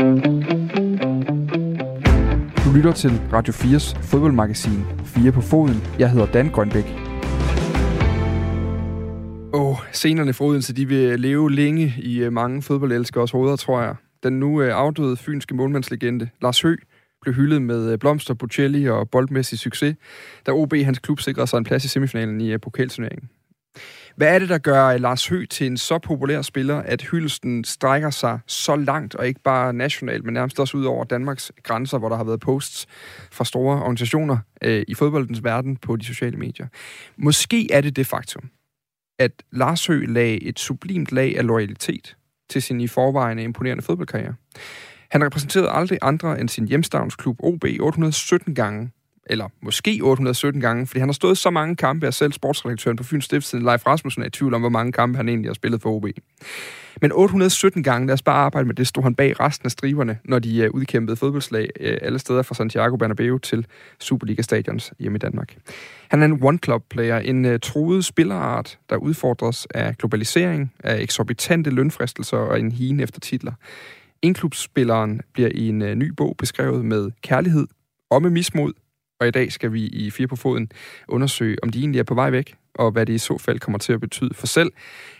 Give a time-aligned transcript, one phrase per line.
[0.00, 0.04] Du
[2.74, 5.76] lytter til Radio 4's fodboldmagasin 4 på foden.
[5.98, 6.84] Jeg hedder Dan Grønbæk.
[9.54, 13.94] Åh, scenerne fra Odense, de vil leve længe i øh, mange fodboldelskers hoveder, tror jeg.
[14.22, 16.82] Den nu øh, afdøde fynske målmandslegende Lars Høgh
[17.22, 19.96] blev hyldet med øh, blomster, Bocelli og boldmæssig succes,
[20.46, 23.28] da OB, hans klub, sikrede sig en plads i semifinalen i pokalturneringen.
[24.20, 27.64] Hvad er det, der gør øh, Lars Høgh til en så populær spiller, at hyldesten
[27.64, 31.98] strækker sig så langt, og ikke bare nationalt, men nærmest også ud over Danmarks grænser,
[31.98, 32.86] hvor der har været posts
[33.32, 36.66] fra store organisationer øh, i fodboldens verden på de sociale medier?
[37.16, 38.50] Måske er det det faktum,
[39.18, 42.16] at Lars Høgh lagde et sublimt lag af loyalitet
[42.50, 44.34] til sin i forvejen imponerende fodboldkarriere.
[45.10, 48.90] Han repræsenterede aldrig andre end sin hjemstavnsklub OB 817 gange
[49.30, 53.04] eller måske 817 gange, fordi han har stået så mange kampe, at selv sportsredaktøren på
[53.04, 55.82] Fyns Stiftstid, Leif Rasmussen, er i tvivl om, hvor mange kampe han egentlig har spillet
[55.82, 56.06] for OB.
[57.00, 60.18] Men 817 gange, lad os bare arbejde med det, stod han bag resten af striberne,
[60.24, 63.66] når de øh, udkæmpede fodboldslag øh, alle steder fra Santiago Bernabeu til
[64.00, 65.56] Superliga-stadions hjemme i Danmark.
[66.08, 71.70] Han er en one-club-player, en øh, uh, troet spillerart, der udfordres af globalisering, af eksorbitante
[71.70, 73.52] lønfristelser og en hine efter titler.
[74.22, 77.66] Indklubsspilleren bliver i en ny bog beskrevet med kærlighed
[78.10, 78.72] og med mismod,
[79.20, 80.72] og i dag skal vi i Fire på Foden
[81.08, 83.78] undersøge, om de egentlig er på vej væk, og hvad det i så fald kommer
[83.78, 84.72] til at betyde for selv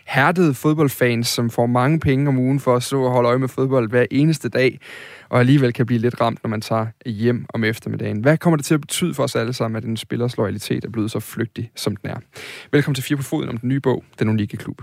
[0.07, 3.47] hærdede fodboldfans, som får mange penge om ugen for at stå og holde øje med
[3.47, 4.79] fodbold hver eneste dag,
[5.29, 8.21] og alligevel kan blive lidt ramt, når man tager hjem om eftermiddagen.
[8.21, 10.89] Hvad kommer det til at betyde for os alle sammen, at en spillers loyalitet er
[10.89, 12.17] blevet så flygtig, som den er?
[12.71, 14.81] Velkommen til Fire på Foden om den nye bog, Den Unikke Klub.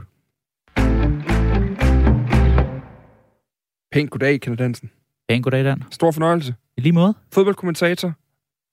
[3.92, 4.90] Pænt goddag, Kenneth Dansen.
[5.28, 5.82] Pænt goddag, Dan.
[5.90, 6.54] Stor fornøjelse.
[6.76, 7.14] I lige måde.
[7.32, 8.12] Fodboldkommentator,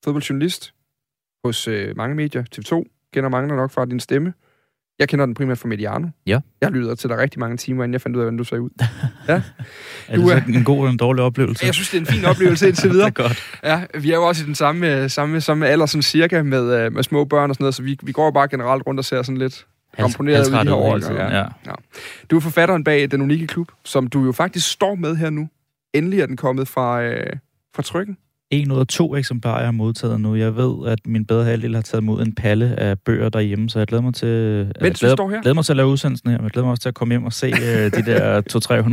[0.05, 0.73] fodboldjournalist
[1.45, 2.43] hos øh, mange medier.
[2.55, 4.33] TV2 kender mange nok fra din stemme.
[4.99, 6.07] Jeg kender den primært fra Mediano.
[6.27, 6.39] Ja.
[6.61, 8.57] Jeg lytter til dig rigtig mange timer, inden jeg fandt ud af, hvordan du ser
[8.57, 8.69] ud.
[9.27, 9.33] Ja.
[9.33, 11.65] er det du er, en god eller en dårlig oplevelse?
[11.65, 13.09] Jeg synes, det er en fin oplevelse indtil videre.
[13.09, 13.59] det er godt.
[13.63, 16.93] Ja, vi er jo også i den samme, samme, samme alder, sådan cirka, med, øh,
[16.93, 19.21] med små børn og sådan noget, så vi, vi går bare generelt rundt og ser
[19.21, 19.65] sådan lidt
[19.99, 21.13] komponeret ud i år.
[21.13, 21.37] Ja.
[21.37, 21.45] Ja.
[21.65, 21.71] Ja.
[22.31, 25.49] Du er forfatteren bag Den Unikke Klub, som du jo faktisk står med her nu.
[25.93, 27.33] Endelig er den kommet fra, øh,
[27.75, 28.17] fra trykken
[28.51, 30.35] en ud af to eksemplarer, jeg har modtaget nu.
[30.35, 33.79] Jeg ved, at min bedre halvdel har taget imod en palle af bøger derhjemme, så
[33.79, 34.27] jeg glæder mig til,
[34.81, 35.41] Mens glæder, står her?
[35.41, 36.41] glæder mig til at lave udsendelsen her.
[36.41, 38.41] Jeg glæder mig også til at komme hjem og se uh, de der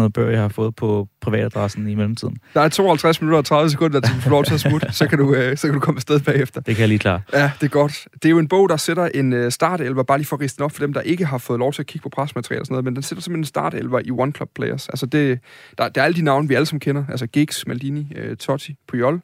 [0.04, 2.36] 200-300 bøger, jeg har fået på privatadressen i mellemtiden.
[2.54, 5.06] Der er 52 minutter og 30 sekunder, til du får lov til at smutte, så
[5.06, 6.60] kan, du, uh, så kan du komme afsted bagefter.
[6.60, 7.20] Det kan jeg lige klare.
[7.32, 8.06] Ja, det er godt.
[8.14, 10.60] Det er jo en bog, der sætter en uh, startelver, bare lige for at riste
[10.60, 12.74] op for dem, der ikke har fået lov til at kigge på presmateriale og sådan
[12.74, 14.88] noget, men den sætter simpelthen en startelver i One Club Players.
[14.88, 15.38] Altså det,
[15.78, 18.74] der, der er alle de navne, vi alle sammen kender, altså Giggs, Maldini, uh, Totti,
[18.88, 19.20] Puyol.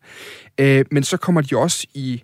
[0.61, 2.23] Øh, men så kommer de også i,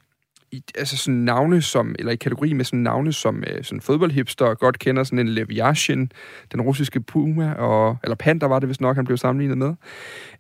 [0.51, 4.55] i altså sådan navne som, eller i kategori med sådan navne som øh, sådan fodboldhipster
[4.55, 6.13] godt kender, sådan en Lev Yashin,
[6.53, 9.75] den russiske Puma, og, eller Panda var det vist nok, han blev sammenlignet med.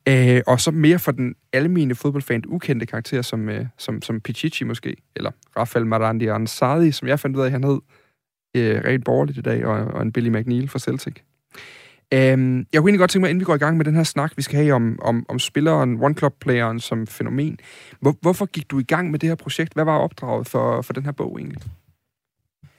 [0.08, 4.64] Øh, og så mere for den almene fodboldfan ukendte karakter, som, øh, som, som Pichichi
[4.64, 7.78] måske, eller Rafael Marandi Ansari, som jeg fandt ud af, han hed,
[8.56, 11.14] øh, rent borgerligt i dag, og, og en Billy McNeil fra Celtic.
[12.12, 14.02] Øhm, jeg kunne egentlig godt tænke mig, inden vi går i gang med den her
[14.02, 17.58] snak, vi skal have om, om, om spilleren, One Club-playeren som fænomen.
[18.00, 19.74] Hvor, hvorfor gik du i gang med det her projekt?
[19.74, 21.62] Hvad var opdraget for, for den her bog egentlig?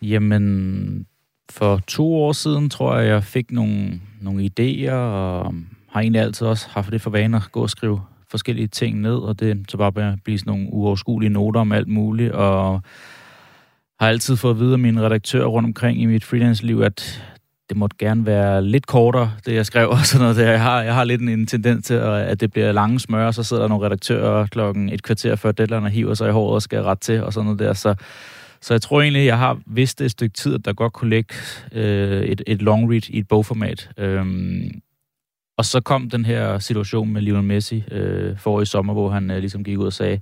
[0.01, 1.05] Jamen,
[1.51, 5.53] for to år siden tror jeg, jeg fik nogle, nogle idéer, og
[5.89, 9.15] har egentlig altid også haft det for vane at gå og skrive forskellige ting ned,
[9.15, 12.81] og det så bare blive sådan nogle uoverskuelige noter om alt muligt, og
[13.99, 17.23] har altid fået at vide af mine redaktører rundt omkring i mit freelance-liv, at
[17.69, 20.51] det måtte gerne være lidt kortere, det jeg skrev og sådan noget der.
[20.51, 23.43] Jeg har, jeg har lidt en tendens til, at det bliver lange smør, og så
[23.43, 26.61] sidder der nogle redaktører klokken et kvarter før deadline og hiver sig i håret og
[26.61, 27.73] skal ret til og sådan noget der.
[27.73, 27.95] Så,
[28.61, 31.35] så jeg tror egentlig, jeg har vidst et stykke tid, at der godt kunne ligge
[31.71, 33.89] øh, et, et long read i et bogformat.
[33.97, 34.81] Øhm,
[35.57, 39.31] og så kom den her situation med Lionel Messi øh, for i sommer, hvor han
[39.31, 40.19] øh, ligesom gik ud og sagde,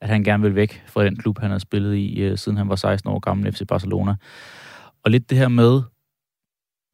[0.00, 2.68] at han gerne vil væk fra den klub, han havde spillet i, øh, siden han
[2.68, 4.14] var 16 år gammel, FC Barcelona.
[5.04, 5.82] Og lidt det her med,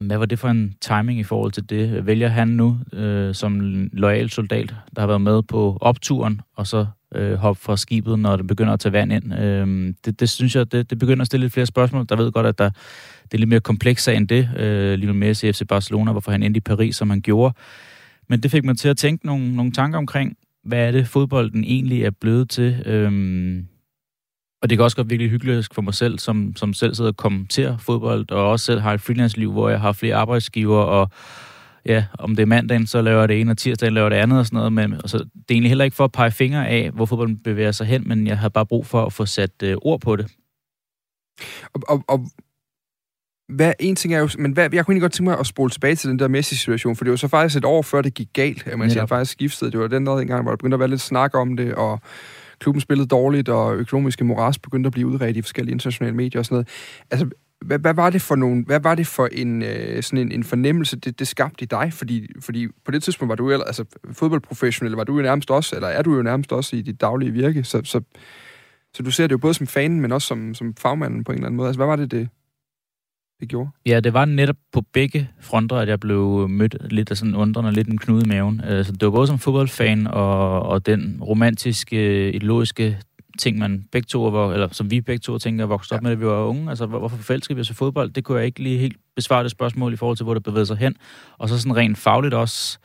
[0.07, 2.05] hvad var det for en timing i forhold til det?
[2.05, 3.59] Vælger han nu øh, som
[3.93, 6.85] lojal soldat, der har været med på opturen, og så
[7.15, 9.33] øh, hoppe fra skibet, når det begynder at tage vand ind?
[9.39, 12.05] Øh, det, det synes jeg, det, det begynder at stille lidt flere spørgsmål.
[12.09, 12.69] Der ved godt, at der,
[13.23, 14.49] det er lidt mere komplekst end det.
[14.57, 17.53] Øh, Lionel Messi, FC Barcelona, hvorfor han endte i Paris, som han gjorde.
[18.29, 21.63] Men det fik mig til at tænke nogle, nogle tanker omkring, hvad er det, fodbolden
[21.63, 22.83] egentlig er blevet til?
[22.85, 23.63] Øh,
[24.63, 27.17] og det kan også godt virkelig hyggeligt for mig selv, som, som selv sidder og
[27.17, 31.09] kommenterer fodbold, og også selv har et freelance-liv, hvor jeg har flere arbejdsgiver, og
[31.85, 34.39] ja, om det er mandagen, så laver jeg det ene, og tirsdagen laver det andet
[34.39, 34.73] og sådan noget.
[34.73, 37.71] Men altså, det er egentlig heller ikke for at pege fingre af, hvor fodbolden bevæger
[37.71, 40.31] sig hen, men jeg har bare brug for at få sat uh, ord på det.
[41.73, 42.25] Og, og, og
[43.49, 45.69] hvad, en ting er jo, men hvad, jeg kunne egentlig godt tænke mig at spole
[45.69, 48.29] tilbage til den der Messi-situation, for det var så faktisk et år før det gik
[48.33, 49.71] galt, at man siger, faktisk skiftede.
[49.71, 52.01] Det var den der engang, hvor der begyndte at være lidt snak om det, og
[52.63, 56.45] klubben spillede dårligt, og økonomiske moras begyndte at blive udredt i forskellige internationale medier og
[56.45, 56.67] sådan noget.
[57.11, 57.29] Altså,
[57.65, 60.43] hvad, hvad var det for nogle, hvad var det for en, øh, sådan en, en
[60.43, 61.93] fornemmelse, det, det skabte i dig?
[61.93, 65.75] Fordi, fordi på det tidspunkt var du jo, altså fodboldprofessionel, var du jo nærmest også,
[65.75, 68.01] eller er du jo nærmest også i dit daglige virke, så, så,
[68.93, 71.37] så du ser det jo både som fanen, men også som, som fagmanden på en
[71.37, 71.67] eller anden måde.
[71.67, 72.29] Altså, hvad var det, det,
[73.43, 73.69] det gjorde?
[73.85, 77.71] Ja, det var netop på begge fronter, at jeg blev mødt lidt af sådan undrende,
[77.71, 78.61] lidt en knude i maven.
[78.63, 82.97] Altså, det var både som fodboldfan og, og den romantiske, ideologiske
[83.39, 85.97] ting, man begge to, var, eller som vi begge to tænker, voksede ja.
[85.97, 86.69] op med, da vi var unge.
[86.69, 88.09] Altså, hvorfor forelskede vi os i fodbold?
[88.09, 90.65] Det kunne jeg ikke lige helt besvare det spørgsmål i forhold til, hvor det bevægede
[90.65, 90.95] sig hen.
[91.37, 92.79] Og så sådan rent fagligt også,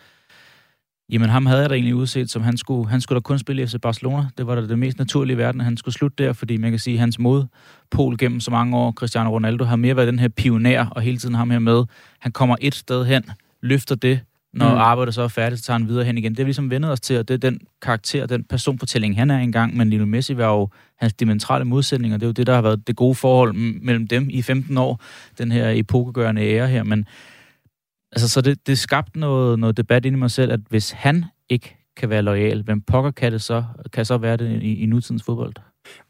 [1.10, 3.62] jamen ham havde jeg da egentlig udset, som han skulle, han skulle da kun spille
[3.62, 4.26] i FC Barcelona.
[4.38, 6.70] Det var da det mest naturlige i verden, at han skulle slutte der, fordi man
[6.70, 10.19] kan sige, at hans modpol gennem så mange år, Cristiano Ronaldo, har mere været den
[10.19, 11.84] her pioner, og hele tiden ham her med.
[12.19, 13.22] Han kommer et sted hen,
[13.62, 14.20] løfter det,
[14.52, 14.81] når mm.
[14.81, 16.32] arbejdet så er færdigt, så tager han videre hen igen.
[16.32, 19.38] Det er ligesom vendet os til, og det er den karakter, den personfortælling, han er
[19.38, 22.19] engang, men Lionel Messi var jo hans dimensionale modsætninger.
[22.19, 23.52] Det er jo det, der har været det gode forhold
[23.82, 25.00] mellem dem i 15 år,
[25.38, 26.82] den her epokegørende ære her.
[26.84, 27.06] Men
[28.12, 31.25] altså, så det, det skabte noget, noget debat ind i mig selv, at hvis han
[31.49, 34.87] ikke kan være lojal, hvem pokker kan det så, kan så være det i, i
[34.87, 35.55] nutidens fodbold?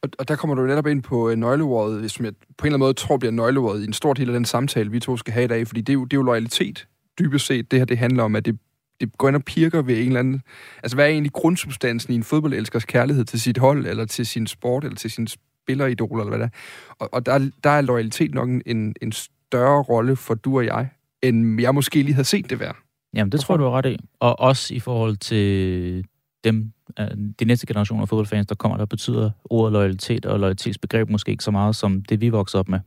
[0.02, 2.76] Og, og der kommer du netop ind på øh, nøgleordet, som jeg på en eller
[2.76, 5.32] anden måde tror bliver nøgleordet i en stor del af den samtale, vi to skal
[5.32, 6.86] have i dag, fordi det er jo, det er jo loyalitet
[7.18, 8.58] dybest set, det her det handler om, at det,
[9.00, 10.42] det går ind og pirker ved en eller anden...
[10.82, 14.46] Altså, hvad er egentlig grundsubstansen i en fodboldelskers kærlighed til sit hold, eller til sin
[14.46, 16.58] sport, eller til sin spilleridol, eller hvad det er?
[16.98, 20.88] Og, og der, der er loyalitet nok en, en større rolle for du og jeg,
[21.22, 22.74] end jeg måske lige havde set det være.
[23.14, 23.96] Jamen, det tror du har ret i.
[24.20, 26.04] Og også i forhold til
[26.44, 27.06] dem, øh,
[27.40, 31.44] de næste generationer af fodboldfans, der kommer, der betyder ordet loyalitet og loyalitetsbegreb måske ikke
[31.44, 32.80] så meget som det, vi voksede op med.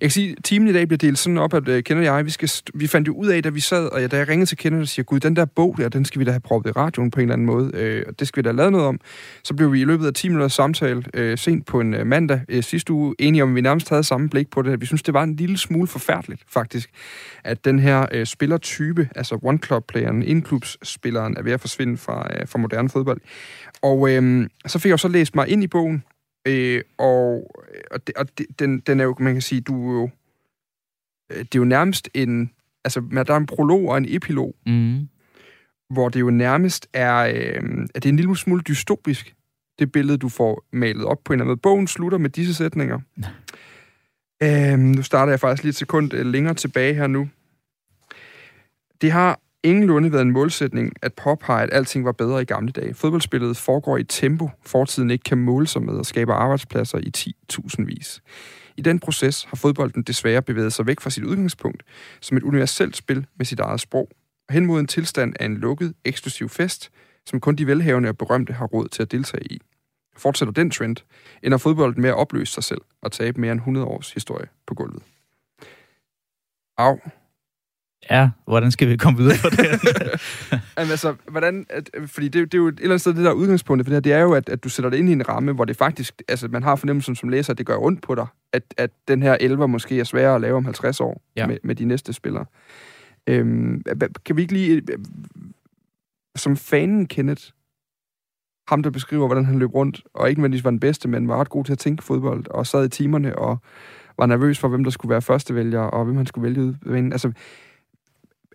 [0.00, 2.16] Jeg kan sige, at timen i dag bliver delt sådan op, at uh, Kenneth og
[2.16, 4.28] jeg, vi, skal, vi fandt jo ud af, da vi sad, og ja, da jeg
[4.28, 6.40] ringede til Kenneth og siger, gud, den der bog der, den skal vi da have
[6.40, 8.70] proppet i radioen på en eller anden måde, uh, og det skal vi da lave
[8.70, 9.00] noget om.
[9.44, 12.40] Så blev vi i løbet af 10 minutter samtale uh, sent på en uh, mandag
[12.54, 14.80] uh, sidste uge enige om, at vi nærmest havde samme blik på det.
[14.80, 16.90] Vi synes, det var en lille smule forfærdeligt, faktisk,
[17.44, 22.58] at den her uh, spillertype, altså one-club-playeren, indklubsspilleren, er ved at forsvinde fra, uh, fra
[22.58, 23.20] moderne fodbold.
[23.82, 26.04] Og uh, så fik jeg så læst mig ind i bogen,
[26.46, 27.50] Øh, og
[27.90, 30.10] og, det, og det, den, den er jo, man kan sige, du er jo,
[31.30, 32.50] øh, det er jo nærmest en,
[32.84, 35.08] altså der er en prolog og en epilog, mm.
[35.90, 39.34] hvor det jo nærmest er, øh, at det er en lille smule dystopisk,
[39.78, 41.58] det billede, du får malet op på en eller anden.
[41.58, 43.00] Bogen slutter med disse sætninger.
[44.42, 47.28] øh, nu starter jeg faktisk lige et sekund øh, længere tilbage her nu.
[49.00, 52.94] Det har ingenlunde været en målsætning at påpege, at alting var bedre i gamle dage.
[52.94, 57.32] Fodboldspillet foregår i et tempo, fortiden ikke kan måle sig med og skaber arbejdspladser i
[57.52, 58.22] 10.000 vis.
[58.76, 61.82] I den proces har fodbolden desværre bevæget sig væk fra sit udgangspunkt
[62.20, 64.08] som et universelt spil med sit eget sprog,
[64.48, 66.90] og hen mod en tilstand af en lukket, eksklusiv fest,
[67.26, 69.60] som kun de velhavende og berømte har råd til at deltage i.
[70.16, 70.96] Fortsætter den trend,
[71.42, 74.74] ender fodbolden med at opløse sig selv og tabe mere end 100 års historie på
[74.74, 75.02] gulvet.
[76.78, 76.98] Au,
[78.10, 79.58] Ja, hvordan skal vi komme videre på det?
[80.78, 83.32] Jamen, altså, hvordan, at, fordi det, det er jo et eller andet sted, det der
[83.32, 85.28] udgangspunkt for det her, det er jo, at, at du sætter det ind i en
[85.28, 88.14] ramme, hvor det faktisk, altså man har fornemmelsen som læser, at det gør ondt på
[88.14, 91.46] dig, at, at den her 11 måske er sværere at lave om 50 år ja.
[91.46, 92.44] med, med de næste spillere.
[93.26, 93.82] Øhm,
[94.24, 94.82] kan vi ikke lige,
[96.36, 97.42] som fanen Kenneth,
[98.68, 101.40] ham der beskriver, hvordan han løb rundt, og ikke nødvendigvis var den bedste, men var
[101.40, 103.58] ret god til at tænke fodbold, og sad i timerne, og
[104.18, 106.74] var nervøs for, hvem der skulle være førstevælger, og hvem han skulle vælge ud.
[107.12, 107.32] Altså,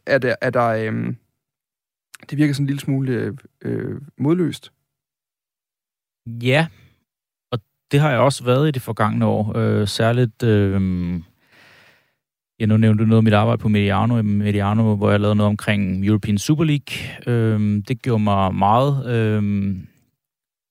[0.08, 1.14] er der, er der øh,
[2.30, 4.72] det virker sådan en lille smule øh, øh, modløst.
[6.28, 6.68] Ja,
[7.52, 7.60] og
[7.92, 9.58] det har jeg også været i det forgangne år.
[9.58, 10.82] Øh, særligt, øh,
[12.60, 15.36] ja, nu nævnte du noget om mit arbejde på Mediano, øh, Mediano hvor jeg lavede
[15.36, 16.96] noget omkring European Super League.
[17.28, 19.16] Øh, det gjorde mig meget...
[19.16, 19.76] Øh,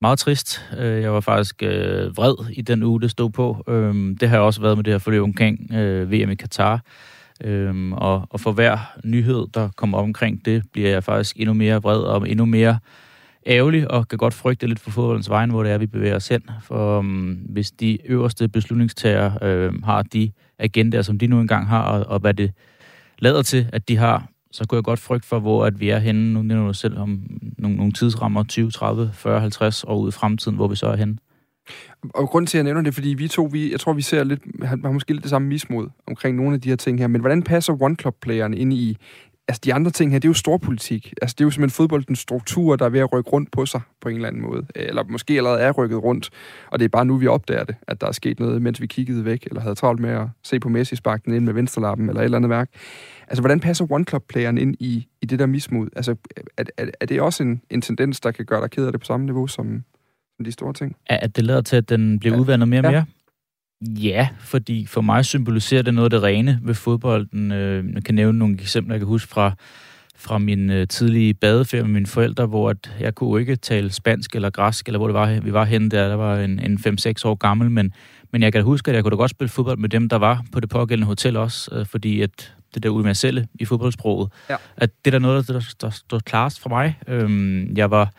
[0.00, 0.64] meget trist.
[0.78, 3.64] Øh, jeg var faktisk øh, vred i den uge, det stod på.
[3.68, 6.80] Øh, det har jeg også været med det her forløb omkring øh, VM i Katar.
[7.44, 11.82] Øhm, og, og for hver nyhed, der kommer omkring det, bliver jeg faktisk endnu mere
[11.82, 12.78] vred og endnu mere
[13.46, 16.28] ærgerlig, og kan godt frygte lidt for fodboldens vejen, hvor det er, vi bevæger os
[16.28, 16.42] hen.
[16.62, 21.82] For øhm, hvis de øverste beslutningstager øhm, har de agendaer, som de nu engang har,
[21.82, 22.52] og, og hvad det
[23.18, 25.98] lader til, at de har, så kunne jeg godt frygte for, hvor at vi er
[25.98, 26.32] henne.
[26.32, 27.22] Nu nævner du selv om
[27.58, 30.96] nogle, nogle tidsrammer, 20, 30, 40, 50 år ud i fremtiden, hvor vi så er
[30.96, 31.18] henne.
[32.14, 34.24] Og grunden til, at jeg nævner det, fordi vi to, vi, jeg tror, vi ser
[34.24, 37.20] lidt, har måske lidt det samme mismod omkring nogle af de her ting her, men
[37.20, 38.96] hvordan passer One Club-playeren ind i
[39.48, 41.14] altså de andre ting her, det er jo storpolitik.
[41.22, 43.80] Altså det er jo simpelthen fodboldens struktur, der er ved at rykke rundt på sig
[44.00, 44.66] på en eller anden måde.
[44.74, 46.30] Eller måske allerede er rykket rundt,
[46.70, 48.86] og det er bare nu, vi opdager det, at der er sket noget, mens vi
[48.86, 52.08] kiggede væk, eller havde travlt med at se på Messi sparke den ind med venstrelappen,
[52.08, 52.70] eller et eller andet værk.
[53.28, 55.88] Altså, hvordan passer One Club-playeren ind i, i det der mismod?
[55.96, 56.16] Altså,
[56.56, 59.00] er, er, er det også en, en tendens, der kan gøre dig ked af det
[59.00, 59.84] på samme niveau som
[60.44, 60.96] de store ting?
[61.06, 62.40] At det lader til, at den bliver ja.
[62.40, 63.04] udvandet mere og mere?
[63.80, 67.52] Ja, fordi for mig symboliserer det noget af det rene ved fodbolden.
[67.52, 69.52] Øh, jeg kan nævne nogle eksempler, jeg kan huske fra,
[70.16, 74.34] fra min øh, tidlige badeferie med mine forældre, hvor at jeg kunne ikke tale spansk
[74.34, 76.08] eller græsk, eller hvor det var, vi var henne der.
[76.08, 77.92] Der var en, en 5-6 år gammel, men,
[78.32, 80.44] men jeg kan huske, at jeg kunne da godt spille fodbold med dem, der var
[80.52, 84.56] på det pågældende hotel også, øh, fordi at det der universelle i fodboldsproget, ja.
[84.76, 86.98] at det er der noget, der, der står klarest for mig.
[87.08, 88.10] Øhm, jeg var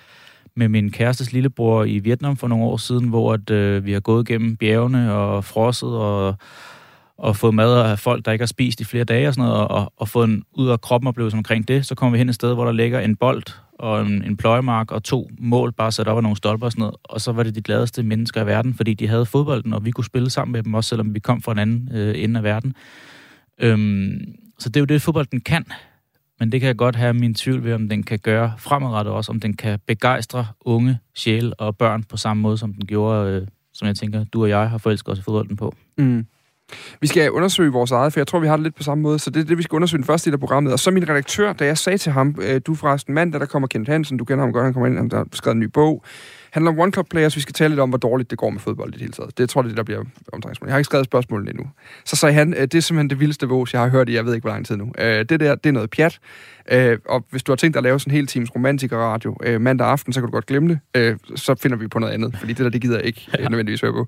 [0.58, 4.00] med min kærestes lillebror i Vietnam for nogle år siden, hvor at, øh, vi har
[4.00, 6.36] gået gennem bjergene og frosset og,
[7.18, 9.68] og fået mad af folk, der ikke har spist i flere dage og sådan noget,
[9.68, 11.86] og, og fået en ud af kroppen oplevelse omkring det.
[11.86, 13.44] Så kommer vi hen et sted, hvor der ligger en bold
[13.80, 16.80] og en, en pløjemark og to mål bare sat op af nogle stolper og sådan
[16.80, 16.96] noget.
[17.04, 19.92] Og så var det de gladeste mennesker i verden, fordi de havde fodbolden, og vi
[19.92, 22.44] kunne spille sammen med dem, også selvom vi kom fra en anden øh, ende af
[22.44, 22.76] verden.
[23.60, 25.66] Øhm, så det er jo det, fodbolden kan.
[26.40, 29.32] Men det kan jeg godt have min tvivl ved, om den kan gøre fremadrettet også,
[29.32, 33.48] om den kan begejstre unge sjæle og børn på samme måde, som den gjorde, øh,
[33.74, 35.76] som jeg tænker, du og jeg har forelsket os i fodbolden på.
[35.98, 36.26] Mm.
[37.02, 39.20] Vi skal undersøge vores eget, for jeg tror, vi har det lidt på samme måde.
[39.20, 40.74] Så det er det, vi skal undersøge den første del af programmet.
[40.74, 43.46] Og så min redaktør, da jeg sagde til ham, øh, du er forresten mand, der
[43.46, 45.66] kommer Kent Hansen, du kender ham godt, han kommer ind, han har skrevet en ny
[45.66, 46.04] bog
[46.52, 47.36] handler om One Club Players.
[47.36, 49.38] Vi skal tale lidt om, hvor dårligt det går med fodbold i det hele taget.
[49.38, 50.70] Det tror jeg, det der bliver omdrejningspunkt.
[50.70, 51.66] Jeg har ikke skrevet spørgsmålene endnu.
[52.06, 54.26] Så sagde han, øh, det er simpelthen det vildeste vås, jeg har hørt i, jeg
[54.26, 54.92] ved ikke, hvor lang tid nu.
[54.98, 56.20] Øh, det der, det er noget pjat.
[56.72, 59.88] Øh, og hvis du har tænkt dig at lave sådan en hel times romantiker-radio mandag
[59.88, 61.20] aften, så kan du godt glemme det.
[61.36, 63.94] Så finder vi på noget andet, fordi det der, det gider jeg ikke nødvendigvis høre
[63.94, 64.08] på.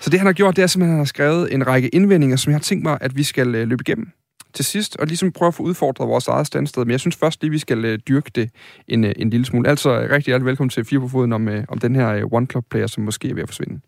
[0.00, 2.36] Så det, han har gjort, det er simpelthen, at han har skrevet en række indvendinger,
[2.36, 4.12] som jeg har tænkt mig, at vi skal løbe igennem
[4.58, 6.84] til sidst, og ligesom prøve at få udfordret vores eget standsted.
[6.84, 8.50] Men jeg synes først lige, vi skal øh, dyrke det
[8.88, 9.68] en, øh, en lille smule.
[9.68, 12.64] Altså øh, rigtig hjertelig velkommen til Fire på Foden om, om den her One Club
[12.70, 13.80] Player, som måske er ved at forsvinde.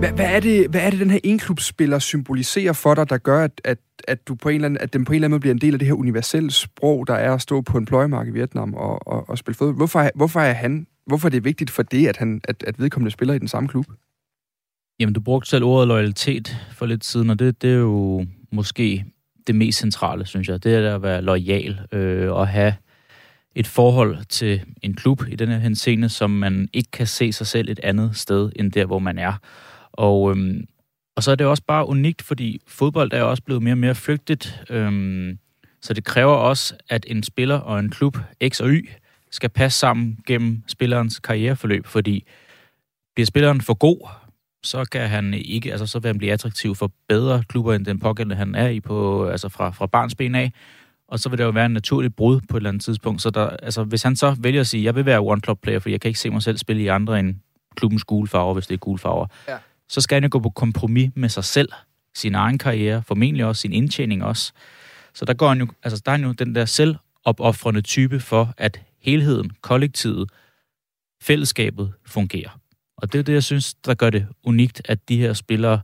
[0.00, 3.44] Hvad, hvad, er det, hvad er det, den her enklubspiller symboliserer for dig, der gør,
[3.44, 3.78] at, at,
[4.08, 5.60] at, du på en eller anden, at den på en eller anden måde bliver en
[5.60, 8.74] del af det her universelle sprog, der er at stå på en pløjemark i Vietnam
[8.74, 9.76] og, og, og spille fodbold?
[9.76, 13.10] Hvorfor, hvorfor er han, hvorfor er det vigtigt for det, at, han, at, at vedkommende
[13.10, 13.86] spiller i den samme klub?
[15.00, 19.04] Jamen, du brugte selv ordet loyalitet for lidt siden, og det, det er jo måske
[19.46, 20.64] det mest centrale, synes jeg.
[20.64, 22.74] Det er at være lojal øh, og have
[23.54, 27.46] et forhold til en klub i den her henseende, som man ikke kan se sig
[27.46, 29.32] selv et andet sted, end der, hvor man er.
[29.92, 30.66] Og, øhm,
[31.16, 33.94] og så er det også bare unikt, fordi fodbold er også blevet mere og mere
[33.94, 34.62] flygtigt.
[34.70, 35.38] Øhm,
[35.82, 38.88] så det kræver også, at en spiller og en klub, X og Y,
[39.30, 42.24] skal passe sammen gennem spillerens karriereforløb, fordi
[43.14, 44.08] bliver spilleren for god,
[44.62, 47.98] så kan han ikke, altså så vil han blive attraktiv for bedre klubber, end den
[47.98, 50.52] pågældende han er i på, altså fra, fra barns ben af.
[51.08, 53.22] Og så vil der jo være en naturlig brud på et eller andet tidspunkt.
[53.22, 55.78] Så der, altså, hvis han så vælger at sige, jeg vil være one club player,
[55.78, 57.34] for jeg kan ikke se mig selv spille i andre end
[57.76, 59.56] klubbens gule farver, hvis det er gule farver, ja.
[59.88, 61.68] så skal han jo gå på kompromis med sig selv,
[62.14, 64.52] sin egen karriere, formentlig også sin indtjening også.
[65.14, 68.80] Så der går han jo, altså der er jo den der selvopoffrende type for, at
[69.02, 70.30] helheden, kollektivet,
[71.22, 72.59] fællesskabet fungerer.
[73.02, 75.80] Og det er det, jeg synes, der gør det unikt, at de her spillere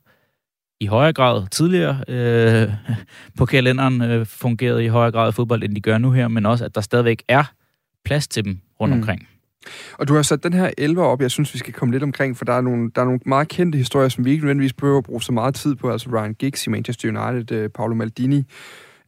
[0.80, 2.72] i højere grad tidligere øh,
[3.38, 6.46] på kalenderen øh, fungerede i højere grad i fodbold, end de gør nu her, men
[6.46, 7.44] også, at der stadigvæk er
[8.04, 9.00] plads til dem rundt mm.
[9.00, 9.28] omkring.
[9.98, 12.36] Og du har sat den her 11 op, jeg synes, vi skal komme lidt omkring,
[12.36, 14.98] for der er nogle, der er nogle meget kendte historier, som vi ikke nødvendigvis behøver
[14.98, 15.90] at bruge så meget tid på.
[15.90, 18.44] Altså Ryan Giggs i Manchester United, uh, Paolo Maldini,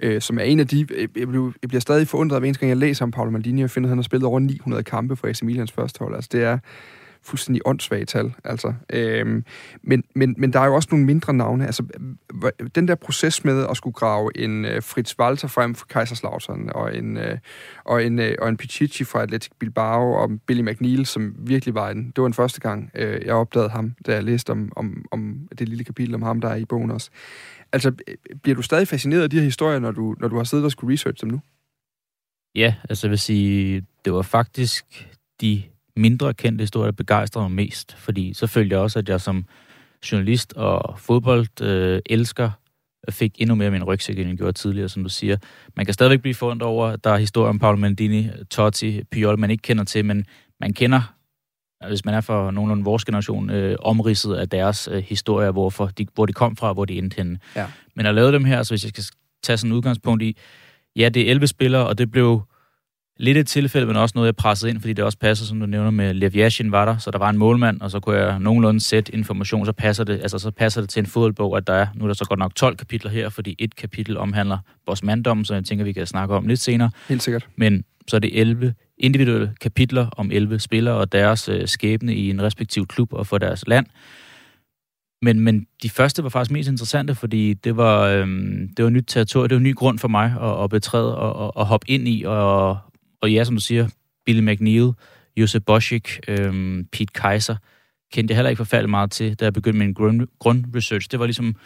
[0.07, 0.87] uh, som er en af de...
[1.17, 3.71] Jeg, bliver, jeg bliver stadig forundret hver eneste gang, jeg læser om Paolo Maldini, og
[3.71, 6.15] finder, at han har spillet over 900 kampe for AC Milans første hold.
[6.15, 6.59] Altså det er
[7.29, 8.35] fuldstændig åndssvage tal.
[8.45, 8.75] Altså.
[8.93, 9.45] Øhm,
[9.83, 11.67] men, men, men der er jo også nogle mindre navne.
[11.67, 11.83] Altså,
[12.75, 16.97] den der proces med at skulle grave en øh, Fritz Walter frem for Kaiserslautern, og
[16.97, 17.39] en, øh,
[17.85, 21.91] og en, øh, og en Pichichi fra Athletic Bilbao, og Billy McNeil, som virkelig var
[21.91, 22.07] en...
[22.07, 25.49] Det var en første gang, øh, jeg opdagede ham, da jeg læste om, om, om
[25.59, 27.11] det lille kapitel om ham, der er i bogen også.
[27.73, 30.45] Altså, øh, bliver du stadig fascineret af de her historier, når du, når du har
[30.45, 31.41] siddet og skulle researche dem nu?
[32.55, 35.09] Ja, altså jeg vil sige, det var faktisk
[35.41, 35.63] de
[35.99, 37.97] mindre kendte historier, der begejstrede mig mest.
[37.97, 39.45] Fordi så følte jeg også, at jeg som
[40.13, 42.51] journalist og fodbold øh, elsker
[43.11, 45.37] fik endnu mere min rygsæk, end jeg gjorde tidligere, som du siger.
[45.77, 49.39] Man kan stadigvæk blive forundret over, at der er historier om Paolo Maldini, Totti, Piol,
[49.39, 50.27] man ikke kender til, men
[50.61, 51.15] man kender,
[51.89, 56.07] hvis man er for nogenlunde vores generation, øh, omridset af deres øh, historier, hvorfor de,
[56.15, 57.39] hvor de kom fra, hvor de endte henne.
[57.57, 57.67] Ja.
[57.97, 59.05] Men at lave dem her, så hvis jeg skal
[59.43, 60.37] tage sådan en udgangspunkt i,
[60.97, 62.43] ja, det er 11 spillere, og det blev
[63.19, 65.67] lidt et tilfælde, men også noget, jeg pressede ind, fordi det også passer, som du
[65.67, 68.39] nævner med Lev Yashin var der, så der var en målmand, og så kunne jeg
[68.41, 71.73] nogenlunde sætte information, så passer det, altså så passer det til en fodboldbog, at der
[71.73, 75.03] er, nu er der så godt nok 12 kapitler her, fordi et kapitel omhandler vores
[75.03, 76.91] manddom, så jeg tænker, vi kan snakke om lidt senere.
[77.09, 77.47] Helt sikkert.
[77.57, 82.31] Men så er det 11 individuelle kapitler om 11 spillere og deres øh, skæbne i
[82.31, 83.87] en respektiv klub og for deres land.
[85.23, 89.05] Men, men de første var faktisk mest interessante, fordi det var, øhm, det var nyt
[89.07, 92.09] territorium, det var ny grund for mig at, at betræde og, og, og hoppe ind
[92.09, 92.79] i, og,
[93.23, 93.89] og ja, som du siger,
[94.27, 94.93] Billy McNeil,
[95.37, 97.57] Josef Boschik, øhm, Pete Kaiser,
[98.13, 101.09] kendte jeg heller ikke forfærdeligt meget til, da jeg begyndte min grund, grundresearch.
[101.11, 101.57] Det var ligesom,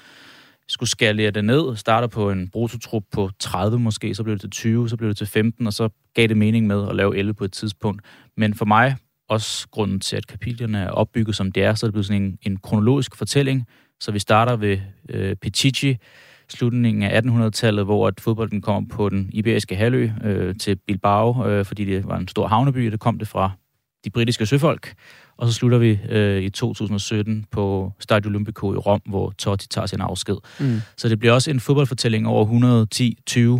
[0.69, 4.51] skulle skalere det ned, starter på en brutotrup på 30 måske, så blev det til
[4.51, 7.35] 20, så blev det til 15, og så gav det mening med at lave 11
[7.35, 8.03] på et tidspunkt.
[8.37, 8.97] Men for mig,
[9.29, 12.23] også grunden til, at kapitlerne er opbygget som det er, så er det blevet sådan
[12.23, 13.67] en, en kronologisk fortælling.
[14.01, 14.79] Så vi starter ved
[15.09, 15.97] øh, Petici,
[16.53, 21.65] slutningen af 1800-tallet, hvor at fodbolden kom på den iberiske halvø øh, til Bilbao, øh,
[21.65, 23.51] fordi det var en stor havneby, det kom det fra
[24.05, 24.95] de britiske søfolk.
[25.37, 29.87] Og så slutter vi øh, i 2017 på Stadio Olimpico i Rom, hvor Totti tager
[29.87, 30.37] sin afsked.
[30.61, 30.81] Mm.
[30.97, 32.47] Så det bliver også en fodboldfortælling over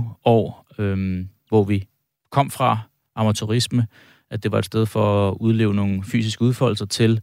[0.01, 1.87] 110-20 år, øh, hvor vi
[2.31, 2.79] kom fra
[3.17, 3.87] amatørisme,
[4.31, 7.21] at det var et sted for at udleve nogle fysiske udfoldelser til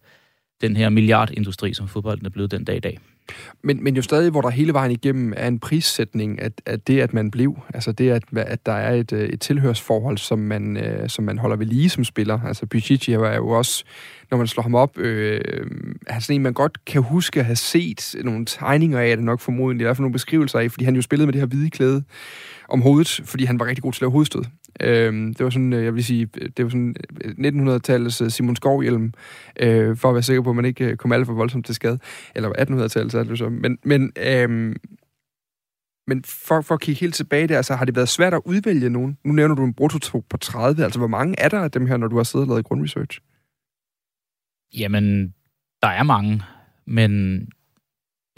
[0.62, 3.00] den her milliardindustri, som fodbolden er blevet den dag i dag.
[3.64, 7.02] Men, men jo stadig, hvor der hele vejen igennem er en prissætning, at, at det,
[7.02, 10.78] at man blev, altså det, at, at der er et, øh, et tilhørsforhold, som man,
[10.78, 12.40] øh, som man holder ved lige som spiller.
[12.48, 13.84] Altså Pichichi er jo også,
[14.32, 15.42] når man slår ham op, øh,
[16.08, 19.40] er sådan en, man godt kan huske at have set nogle tegninger af det nok
[19.40, 21.70] formodentlig, i hvert fald nogle beskrivelser af, fordi han jo spillede med det her hvide
[21.70, 22.04] klæde
[22.70, 24.44] om hovedet, fordi han var rigtig god til at lave hovedstød.
[24.82, 28.30] Øhm, øh, øh, det var sådan, øh, jeg vil sige, det var sådan 1900-tallets øh,
[28.30, 29.14] Simon Skovhjelm,
[29.60, 32.00] øh, for at være sikker på, at man ikke kom alt for voldsomt til skade.
[32.36, 33.50] Eller 1800-tallet, så er det så.
[33.50, 34.76] Men, men, øh,
[36.08, 38.90] men for, for at kigge helt tilbage der, altså, har det været svært at udvælge
[38.90, 39.18] nogen?
[39.24, 40.84] Nu nævner du en brutto på 30.
[40.84, 43.20] Altså, hvor mange er der af dem her, når du har siddet og lavet grundresearch?
[44.78, 45.34] Jamen,
[45.82, 46.42] der er mange,
[46.88, 47.42] men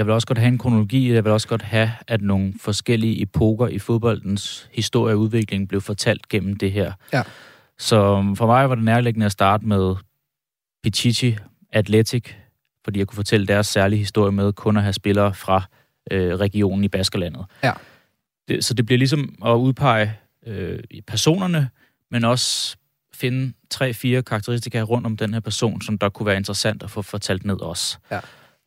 [0.02, 3.22] jeg vil også godt have en kronologi, jeg vil også godt have, at nogle forskellige
[3.22, 6.94] epoker i fodboldens historie og udvikling blev fortalt gennem det her.
[7.14, 7.24] Ja.
[7.80, 7.98] Så
[8.38, 9.96] for mig var det nærliggende at starte med
[10.84, 11.38] Pichichi
[11.74, 12.34] Athletic,
[12.84, 15.64] fordi jeg kunne fortælle deres særlige historie med kun at have spillere fra
[16.12, 17.46] øh, regionen i Baskerlandet.
[17.64, 17.74] Ja.
[18.48, 20.14] Det, så det bliver ligesom at udpege
[20.48, 21.70] øh, personerne,
[22.12, 22.78] men også
[23.14, 27.02] finde tre-fire karakteristika rundt om den her person, som der kunne være interessant at få
[27.02, 27.98] fortalt ned også.
[28.12, 28.20] Ja.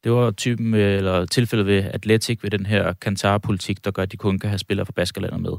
[0.05, 4.13] Det var typen med, eller tilfældet ved Atletic, ved den her Kantar-politik, der gør, at
[4.13, 5.53] de kun kan have spillere fra Baskerlandet med.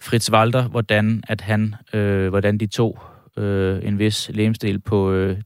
[0.00, 3.02] Fritz Walter, hvordan, at han, øh, hvordan de tog
[3.36, 5.36] øh, en vis lemstil på øh,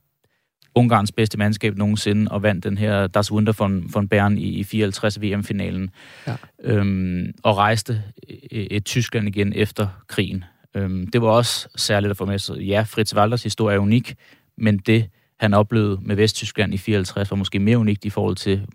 [0.74, 4.64] Ungarns bedste mandskab nogensinde, og vandt den her Das Wunder von, von Bern i, i
[4.64, 5.90] 54 VM-finalen,
[6.26, 6.36] ja.
[6.62, 10.44] øhm, og rejste et, et Tyskland igen efter krigen.
[10.74, 12.56] Øhm, det var også særligt at få med sig.
[12.56, 14.14] Ja, Fritz Walders historie er unik,
[14.58, 15.06] men det
[15.44, 18.66] han oplevede med Vesttyskland i 54, var måske mere unikt i forhold til,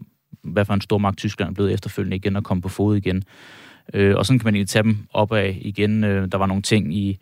[0.44, 3.24] hvad for en stor magt Tyskland blevet efterfølgende igen og komme på fod igen.
[3.94, 6.04] Øh, og sådan kan man egentlig tage dem op af igen.
[6.04, 7.20] Øh, der var nogle ting i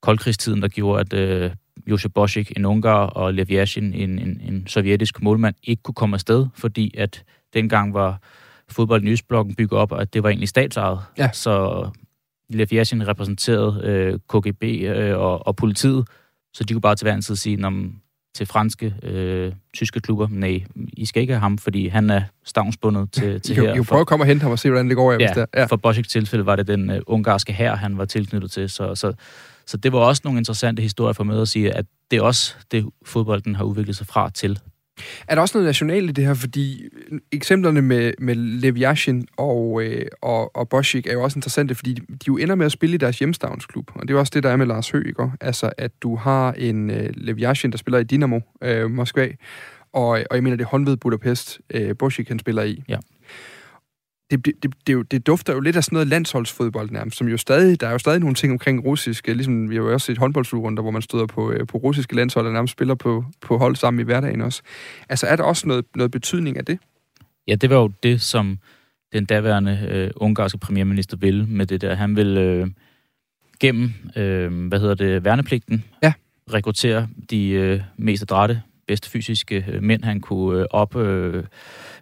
[0.00, 1.50] koldkrigstiden, der gjorde, at øh,
[1.86, 6.16] Josef Boschik, en ungar, og Lev Yashin, en, en, en sovjetisk målmand, ikke kunne komme
[6.16, 8.20] afsted, fordi at dengang var
[8.68, 10.98] fodbolden i Østblokken bygget op, og at det var egentlig statsejet.
[11.18, 11.30] Ja.
[11.32, 11.86] Så
[12.48, 16.08] Lev Yashin repræsenterede øh, KGB øh, og, og politiet,
[16.54, 17.56] så de kunne bare til hver en tid sige,
[18.34, 23.12] til franske, øh, tyske klubber, nej, I skal ikke have ham, fordi han er stavnsbundet
[23.12, 23.72] til, til I her.
[23.72, 25.12] I kan prøve at komme og hente ham og se, hvordan det går.
[25.12, 25.64] Ja, hvis det ja.
[25.64, 28.70] for Boschik tilfælde var det den uh, ungarske her, han var tilknyttet til.
[28.70, 29.12] Så, så,
[29.66, 32.54] så det var også nogle interessante historier for med at sige, at det er også
[32.70, 34.58] det, fodbolden har udviklet sig fra til
[35.28, 36.34] er der også noget nationalt i det her?
[36.34, 41.38] Fordi øh, eksemplerne med, med Lev Yashin og, øh, og, og Boschik er jo også
[41.38, 43.90] interessante, fordi de, de jo ender med at spille i deres hjemstavnsklub.
[43.94, 45.30] Og det er jo også det, der er med Lars Høgh, ikke?
[45.40, 49.28] Altså, at du har en øh, Lev Yashin, der spiller i Dynamo øh, Moskva,
[49.92, 52.82] og, og jeg mener, det er håndved Budapest, øh, Boschik, han spiller i.
[52.88, 52.96] Ja
[54.36, 57.80] det, det, det, det, dufter jo lidt af sådan noget landsholdsfodbold nærmest, som jo stadig,
[57.80, 60.82] der er jo stadig nogle ting omkring russisk, ligesom vi har jo også set håndboldslurunder,
[60.82, 64.00] hvor man støder på, øh, på russiske landshold, og nærmest spiller på, på hold sammen
[64.00, 64.62] i hverdagen også.
[65.08, 66.78] Altså er der også noget, noget betydning af det?
[67.48, 68.58] Ja, det var jo det, som
[69.12, 71.94] den daværende øh, ungarske premierminister ville med det der.
[71.94, 72.66] Han ville øh,
[73.60, 76.12] gennem, øh, hvad hedder det, værnepligten, ja.
[76.52, 81.44] rekruttere de øh, mest adrette, bedste fysiske øh, mænd, han kunne øh, op, øh,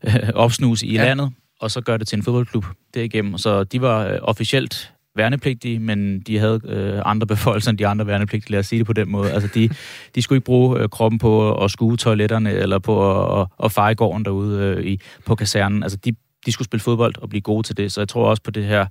[0.35, 1.05] opsnuse i ja.
[1.05, 3.39] landet, og så gør det til en fodboldklub derigennem.
[3.39, 8.07] Så de var øh, officielt værnepligtige, men de havde øh, andre beføjelser end de andre
[8.07, 9.33] værnepligtige, lad os sige det på den måde.
[9.33, 9.71] Altså, de,
[10.15, 13.95] de skulle ikke bruge øh, kroppen på at skue toiletterne, eller på at, at feje
[13.95, 15.83] gården derude øh, i, på kasernen.
[15.83, 16.15] Altså, de,
[16.47, 17.93] de skulle spille fodbold og blive gode til det.
[17.93, 18.87] Så jeg tror også på det her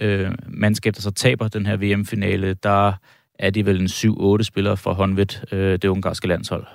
[0.00, 2.92] øh, mandskab, der så taber den her VM-finale, der
[3.38, 3.86] er de vel en
[4.40, 6.66] 7-8 spillere fra håndvidt øh, det ungarske landshold.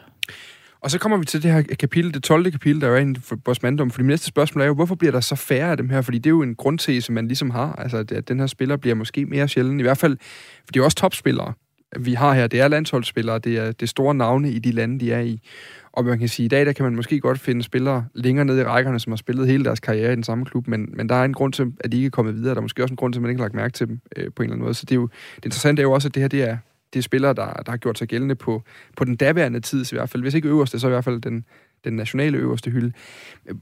[0.86, 2.52] Og så kommer vi til det her kapitel, det 12.
[2.52, 3.92] kapitel, der er inde for vores mandom.
[3.92, 6.02] For det næste spørgsmål er jo, hvorfor bliver der så færre af dem her?
[6.02, 7.74] Fordi det er jo en grundtese, man ligesom har.
[7.74, 9.80] Altså, at den her spiller bliver måske mere sjældent.
[9.80, 10.18] I hvert fald,
[10.66, 11.54] for det er jo også topspillere,
[12.00, 12.48] vi har her.
[12.48, 15.40] Det er landsholdsspillere, det er, det er store navne i de lande, de er i.
[15.92, 18.46] Og man kan sige, at i dag der kan man måske godt finde spillere længere
[18.46, 21.10] nede i rækkerne, som har spillet hele deres karriere i den samme klub, men, men
[21.10, 22.50] der er en grund til, at de ikke er kommet videre.
[22.50, 24.00] Der er måske også en grund til, at man ikke har lagt mærke til dem
[24.16, 24.74] øh, på en eller anden måde.
[24.74, 26.58] Så det, er jo, det interessante er jo også, at det her det er,
[26.94, 28.64] det er spillere, der, der har gjort sig gældende på,
[28.98, 30.24] på den daværende tid i hvert fald.
[30.24, 31.46] Hvis ikke øverste, så i hvert fald den,
[31.84, 32.92] den nationale øverste hylde.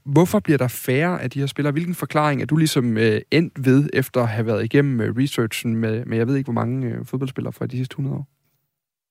[0.04, 1.72] Hvorfor bliver der færre af de her spillere?
[1.72, 5.76] Hvilken forklaring er du ligesom øh, endt ved, efter at have været igennem øh, researchen
[5.76, 8.28] med, med, jeg ved ikke, hvor mange øh, fodboldspillere fra de sidste 100 år?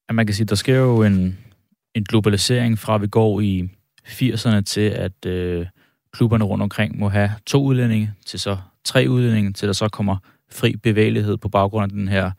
[0.09, 1.39] Ja, man kan sige, der sker jo en,
[1.95, 3.69] en globalisering fra, at vi går i
[4.07, 5.67] 80'erne til, at øh,
[6.13, 10.17] klubberne rundt omkring må have to udlændinge, til så tre udlændinge, til der så kommer
[10.51, 12.31] fri bevægelighed på baggrund af den her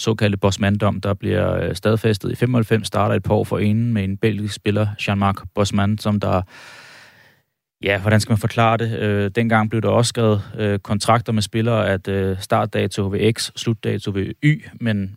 [0.00, 4.04] såkaldte Bosman-dom, der bliver øh, stadfæstet i 95, starter et par år for enen med
[4.04, 6.42] en belgisk spiller, Jean-Marc Bosman, som der
[7.82, 8.98] Ja, hvordan skal man forklare det?
[8.98, 13.50] Øh, dengang blev der også skrevet øh, kontrakter med spillere, at øh, startdato ved X,
[13.56, 15.16] slutdato ved Y, men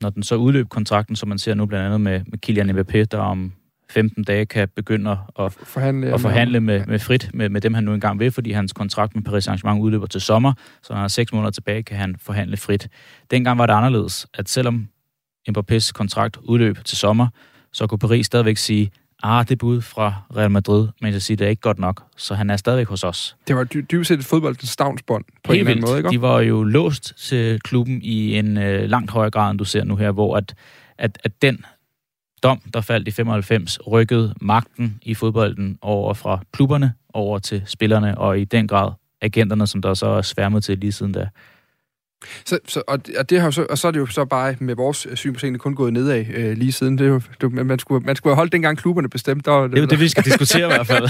[0.00, 3.04] når den så udløb kontrakten, som man ser nu blandt andet med, med Kylian Mbappé,
[3.04, 3.52] der om
[3.92, 7.84] 15 dage kan begynde at forhandle, at forhandle med, med frit med, med dem, han
[7.84, 10.52] nu engang vil, fordi hans kontrakt med Paris Saint-Germain udløber til sommer,
[10.82, 12.88] så når han har seks måneder tilbage, kan han forhandle frit.
[13.30, 14.88] Dengang var det anderledes, at selvom
[15.50, 17.28] Mbappés kontrakt udløb til sommer,
[17.72, 18.90] så kunne Paris stadigvæk sige,
[19.22, 22.34] ah, det bud fra Real Madrid, men jeg siger, det er ikke godt nok, så
[22.34, 23.36] han er stadigvæk hos os.
[23.48, 26.10] Det var dy- dybest set et fodboldens stavnsbånd på Helt en eller anden måde, ikke?
[26.10, 29.84] De var jo låst til klubben i en øh, langt højere grad, end du ser
[29.84, 30.54] nu her, hvor at,
[30.98, 31.64] at, at den
[32.42, 38.18] dom, der faldt i 95, rykkede magten i fodbolden over fra klubberne over til spillerne,
[38.18, 41.28] og i den grad agenterne, som der så er sværmet til lige siden da.
[42.44, 44.74] Så, så, og, og, det har så, og så er det jo så bare med
[44.74, 46.98] vores syn på tingene kun gået nedad øh, lige siden.
[46.98, 49.46] Det er jo, det, man, skulle, man skulle have holdt dengang klubberne bestemt.
[49.46, 51.08] Der, det er jo det, vi skal diskutere i hvert fald.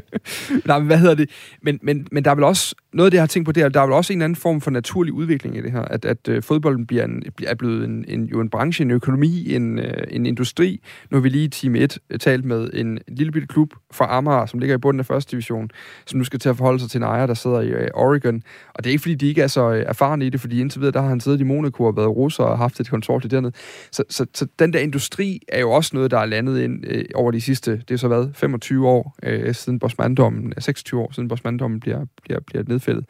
[0.66, 1.30] Nej, men hvad hedder det?
[1.62, 3.62] Men, men, men der er vel også, noget af det, jeg har tænkt på, det
[3.62, 5.80] er, der er vel også en anden form for naturlig udvikling i det her.
[5.80, 9.54] At, at øh, fodbolden bliver en, er blevet en, en, jo en branche, en økonomi,
[9.54, 10.80] en, øh, en industri.
[11.10, 14.16] Nu har vi lige i time 1 øh, talt med en lille bitte klub fra
[14.16, 15.70] Amager, som ligger i bunden af første division,
[16.06, 18.42] som nu skal til at forholde sig til en ejer, der sidder i øh, Oregon.
[18.74, 20.80] Og det er ikke, fordi de ikke er så øh, erfarne i det, fordi indtil
[20.80, 23.52] videre, der har han siddet i Monaco og været russer og haft et konsortium dernede.
[23.92, 27.04] Så, så, så den der industri er jo også noget, der er landet ind øh,
[27.14, 31.28] over de sidste, det er så været 25 år øh, siden Bosmandommen, 26 år siden
[31.28, 33.04] Bosmandommen bliver, bliver, bliver nedfældet.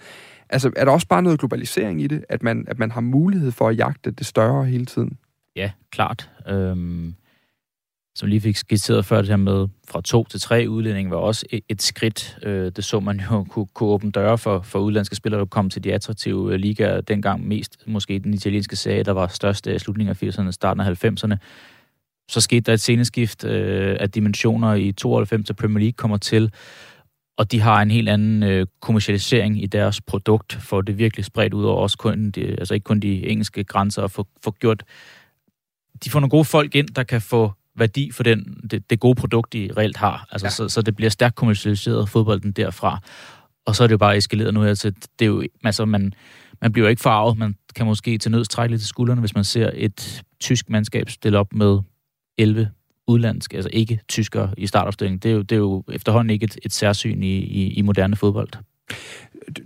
[0.49, 3.53] Altså, er der også bare noget globalisering i det, at man, at man har mulighed
[3.53, 5.19] for at jagte det større hele tiden?
[5.57, 6.31] Ja, klart.
[6.49, 7.15] Øhm,
[8.16, 11.46] som lige fik skitseret før, det her med fra to til tre udlændinge, var også
[11.50, 12.38] et, et skridt.
[12.42, 15.70] Øh, det så man jo kunne, kunne åbne døre for, for udlandske spillere, der kom
[15.70, 17.00] til de attraktive øh, ligaer.
[17.00, 21.05] Dengang mest måske den italienske serie, der var størst af slutningen af 80'erne, starten af
[21.05, 21.37] 90'erne.
[22.29, 26.52] Så skete der et sceneskift øh, af dimensioner i 92 til Premier League kommer til,
[27.37, 31.55] og de har en helt anden øh, kommercialisering i deres produkt, for det virkelig spredt
[31.55, 34.83] ud over også kun de, altså ikke kun de engelske grænser, og få, få gjort
[36.05, 39.15] de får nogle gode folk ind, der kan få værdi for den, det, det gode
[39.15, 40.29] produkt, de reelt har.
[40.31, 40.51] Altså, ja.
[40.51, 43.01] så, så det bliver stærkt kommercialiseret fodbolden derfra.
[43.67, 46.12] Og så er det jo bare eskaleret nu her til, det er jo, altså man,
[46.62, 49.35] man bliver jo ikke farvet, man kan måske til nøds trække lidt til skuldrene, hvis
[49.35, 51.79] man ser et tysk mandskab stille op med
[52.39, 52.71] 11
[53.07, 55.19] udlandske, altså ikke tyskere i startopstillingen.
[55.19, 58.17] Det er jo, det er jo efterhånden ikke et, et særsyn i, i, i moderne
[58.17, 58.49] fodbold.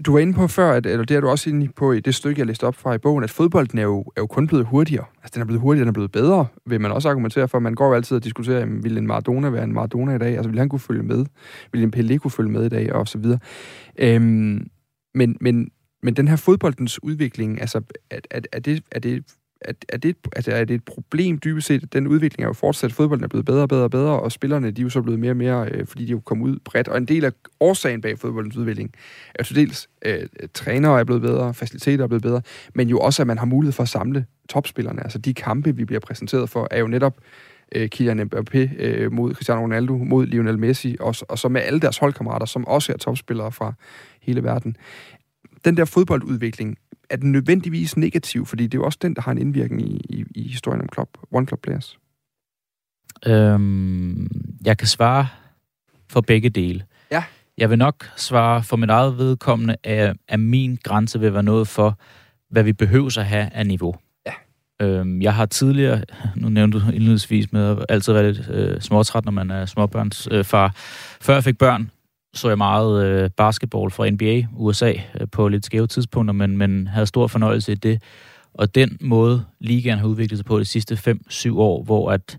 [0.06, 2.14] Du var inde på før, at, eller det er du også inde på i det
[2.14, 4.66] stykke, jeg læste op fra i bogen, at fodbolden er jo, er jo kun blevet
[4.66, 5.04] hurtigere.
[5.22, 7.58] Altså, den er blevet hurtigere, den er blevet bedre, vil man også argumentere for.
[7.58, 10.36] Man går jo altid og diskuterer, jamen, vil en Maradona være en Maradona i dag?
[10.36, 11.26] Altså, vil han kunne følge med?
[11.72, 12.92] Vil en Pelé kunne følge med i dag?
[12.92, 13.38] Og så videre.
[13.98, 14.66] Øhm,
[15.14, 15.70] men, men,
[16.02, 19.24] men den her fodboldens udvikling, altså, er, er, er, det, er det
[19.60, 22.52] er, er, det, altså, er det et problem dybest set, at den udvikling er jo
[22.52, 25.02] fortsat, fodbolden er blevet bedre og bedre og bedre, og spillerne de er jo så
[25.02, 27.24] blevet mere og mere, øh, fordi de er jo kommet ud bredt, og en del
[27.24, 28.94] af årsagen bag fodboldens udvikling
[29.34, 32.42] er jo dels, øh, trænere er blevet bedre, faciliteter er blevet bedre,
[32.74, 35.02] men jo også, at man har mulighed for at samle topspillerne.
[35.02, 37.16] Altså de kampe, vi bliver præsenteret for, er jo netop
[37.74, 41.80] øh, Kylian Mbappé øh, mod Cristiano Ronaldo, mod Lionel Messi, og, og så med alle
[41.80, 43.72] deres holdkammerater, som også er topspillere fra
[44.22, 44.76] hele verden.
[45.64, 46.78] Den der fodboldudvikling
[47.10, 48.46] er den nødvendigvis negativ?
[48.46, 50.88] Fordi det er jo også den, der har en indvirkning i, i, i historien om
[50.94, 51.98] club, One Club Players.
[53.26, 54.28] Øhm,
[54.64, 55.26] jeg kan svare
[56.08, 56.84] for begge dele.
[57.10, 57.24] Ja.
[57.58, 61.68] Jeg vil nok svare for mit eget vedkommende, at, at min grænse vil være noget
[61.68, 61.98] for,
[62.50, 63.94] hvad vi behøver at have af niveau.
[64.26, 64.32] Ja.
[64.86, 66.02] Øhm, jeg har tidligere,
[66.36, 70.28] nu nævnte du indledningsvis med at altid være lidt øh, småtræt, når man er småbørns
[70.30, 70.72] øh, far.
[71.20, 71.90] Før jeg fik børn,
[72.34, 76.86] så jeg meget øh, basketball fra NBA, USA, øh, på lidt skæve tidspunkter, men, men
[76.86, 78.02] havde stor fornøjelse i det.
[78.54, 82.38] Og den måde, ligaen har udviklet sig på de sidste 5-7 år, hvor at,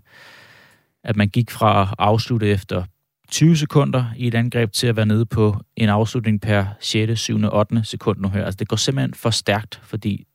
[1.04, 2.84] at man gik fra at afslutte efter
[3.30, 7.38] 20 sekunder i et angreb til at være nede på en afslutning per 6., 7.,
[7.52, 7.84] 8.
[7.84, 8.44] sekund nu her.
[8.44, 10.26] Altså det går simpelthen for stærkt, fordi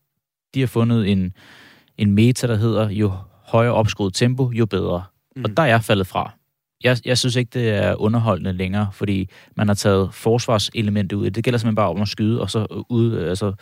[0.54, 1.34] de har fundet en,
[1.98, 3.14] en meta, der hedder, jo
[3.48, 5.04] højere opskruet tempo, jo bedre.
[5.36, 5.44] Mm.
[5.44, 6.37] Og der er jeg faldet fra.
[6.84, 11.30] Jeg, jeg synes ikke, det er underholdende længere, fordi man har taget forsvarselementet ud.
[11.30, 13.54] Det gælder simpelthen bare om at skyde, og så ud, altså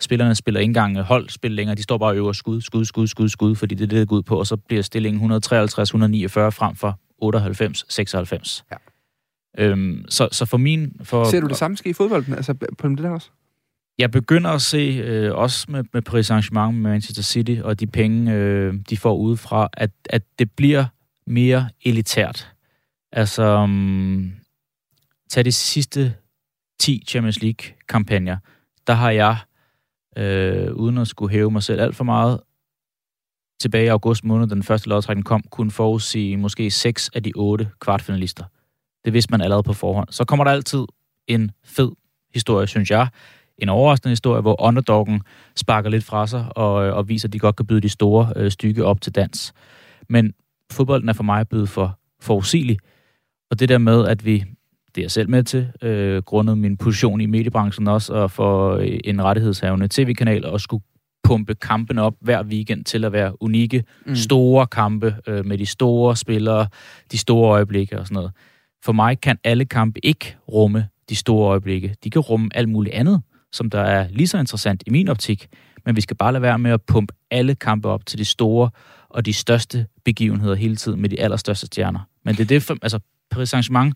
[0.00, 1.76] spillerne spiller ikke engang holdspil længere.
[1.76, 4.04] De står bare og øver skud, skud, skud, skud, skud, fordi det er det, der
[4.04, 8.62] går ud på, og så bliver stillingen 153-149 frem for 98-96.
[8.70, 8.76] Ja.
[9.58, 10.92] Øhm, så, så for min...
[11.02, 13.30] For, Ser du det samme ske i fodbolden, altså på det der også?
[13.98, 17.86] Jeg begynder at se, øh, også med, med Paris Saint-Germain, med Manchester City, og de
[17.86, 20.84] penge, øh, de får udefra, at, at det bliver
[21.26, 22.53] mere elitært.
[23.16, 24.32] Altså, um,
[25.30, 26.14] tag de sidste
[26.80, 28.36] 10 Champions League-kampagner,
[28.86, 29.36] der har jeg,
[30.16, 32.40] øh, uden at skulle hæve mig selv alt for meget,
[33.60, 37.70] tilbage i august måned, den første lodtrækning kom, kunne forudsige måske 6 af de 8
[37.80, 38.44] kvartfinalister.
[39.04, 40.08] Det vidste man allerede på forhånd.
[40.10, 40.84] Så kommer der altid
[41.26, 41.90] en fed
[42.34, 43.08] historie, synes jeg.
[43.58, 45.22] En overraskende historie, hvor underdoggen
[45.56, 48.32] sparker lidt fra sig og, øh, og viser, at de godt kan byde de store
[48.36, 49.52] øh, stykke op til dans.
[50.08, 50.34] Men
[50.72, 52.78] fodbolden er for mig blevet for forudsigelig.
[53.54, 54.44] Og det der med, at vi,
[54.94, 58.76] det er jeg selv med til, øh, grundet min position i mediebranchen også, og for
[58.76, 60.82] øh, en rettighedshavende tv-kanal, og skulle
[61.24, 64.16] pumpe kampene op hver weekend til at være unikke, mm.
[64.16, 66.66] store kampe øh, med de store spillere,
[67.12, 68.32] de store øjeblikke og sådan noget.
[68.84, 71.94] For mig kan alle kampe ikke rumme de store øjeblikke.
[72.04, 75.48] De kan rumme alt muligt andet, som der er lige så interessant i min optik,
[75.86, 78.70] men vi skal bare lade være med at pumpe alle kampe op til de store
[79.08, 82.00] og de største begivenheder hele tiden med de allerstørste stjerner.
[82.24, 83.00] Men det er det, for, altså
[83.34, 83.92] Paris Saint-Germain,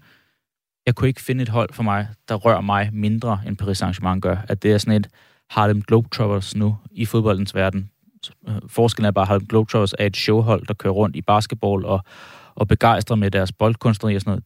[0.86, 4.20] jeg kunne ikke finde et hold for mig, der rører mig mindre, end Paris Saint-Germain
[4.20, 4.36] gør.
[4.48, 5.08] At det er sådan et
[5.50, 7.90] Harlem Globetrotters nu i fodboldens verden.
[8.48, 11.84] Øh, forskellen er bare, at Harlem Globetrotters er et showhold, der kører rundt i basketball
[11.84, 12.00] og,
[12.54, 14.44] og begejstrer med deres boldkunstneri og sådan noget.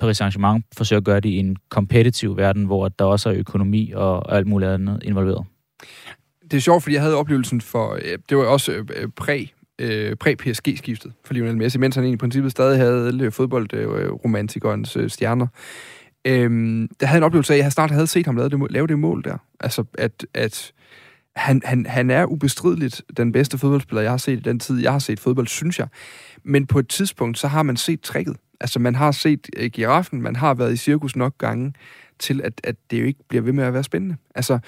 [0.00, 3.92] Paris Saint-Germain forsøger at gøre det i en kompetitiv verden, hvor der også er økonomi
[3.94, 5.46] og alt muligt andet involveret.
[6.50, 9.46] Det er sjovt, fordi jeg havde oplevelsen for, øh, det var også øh, øh præ
[9.78, 15.46] øh, præ-PSG-skiftet for Lionel Messi, mens han i princippet stadig havde fodboldromantikernes øh, stjerner.
[16.24, 18.86] Øhm, der havde en oplevelse af, at jeg snart havde set ham lave det, lave
[18.86, 19.36] det mål der.
[19.60, 20.72] Altså, at, at
[21.36, 24.92] han, han, han er ubestrideligt den bedste fodboldspiller, jeg har set i den tid, jeg
[24.92, 25.88] har set fodbold, synes jeg.
[26.44, 28.36] Men på et tidspunkt, så har man set tricket.
[28.60, 31.72] Altså, man har set øh, giraffen, man har været i cirkus nok gange,
[32.18, 34.16] til at, at det jo ikke bliver ved med at være spændende.
[34.34, 34.58] Altså,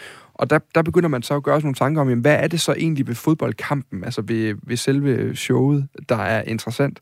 [0.40, 2.48] og der, der begynder man så at gøre sig nogle tanker om, jamen, hvad er
[2.48, 7.00] det så egentlig ved fodboldkampen, altså ved, ved selve showet, der er interessant.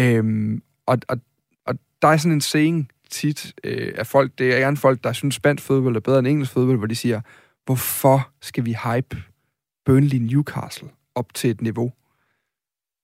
[0.00, 1.18] Øhm, og, og,
[1.66, 5.12] og der er sådan en saying tit øh, af folk, det er gerne folk, der
[5.12, 7.20] synes, spansk fodbold er bedre end engelsk fodbold, hvor de siger,
[7.64, 9.16] hvorfor skal vi hype
[9.84, 11.92] Burnley Newcastle op til et niveau,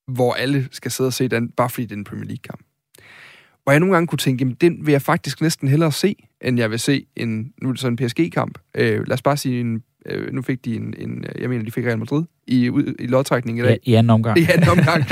[0.07, 2.61] hvor alle skal sidde og se den, bare fordi det er en Premier League-kamp.
[3.63, 6.59] Hvor jeg nogle gange kunne tænke, jamen den vil jeg faktisk næsten hellere se, end
[6.59, 8.57] jeg vil se en, nu er det så en PSG-kamp.
[8.75, 11.71] Øh, lad os bare sige, en, øh, nu fik de en, en, jeg mener, de
[11.71, 12.65] fik Real Madrid i,
[12.99, 13.79] i lodtrækningen i dag.
[13.85, 14.39] Ja, I anden omgang.
[14.39, 15.03] I anden omgang.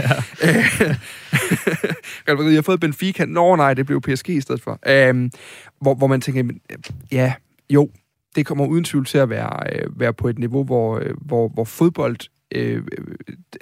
[2.28, 3.26] Real Madrid, jeg har fået Benfica.
[3.26, 4.80] Nå nej, det blev PSG i stedet for.
[4.88, 5.30] Øh,
[5.82, 6.44] hvor, hvor man tænker,
[7.12, 7.34] ja,
[7.70, 7.90] jo,
[8.36, 11.48] det kommer uden tvivl til at være, øh, være på et niveau, hvor, øh, hvor,
[11.48, 12.18] hvor fodbold
[12.56, 12.84] øh,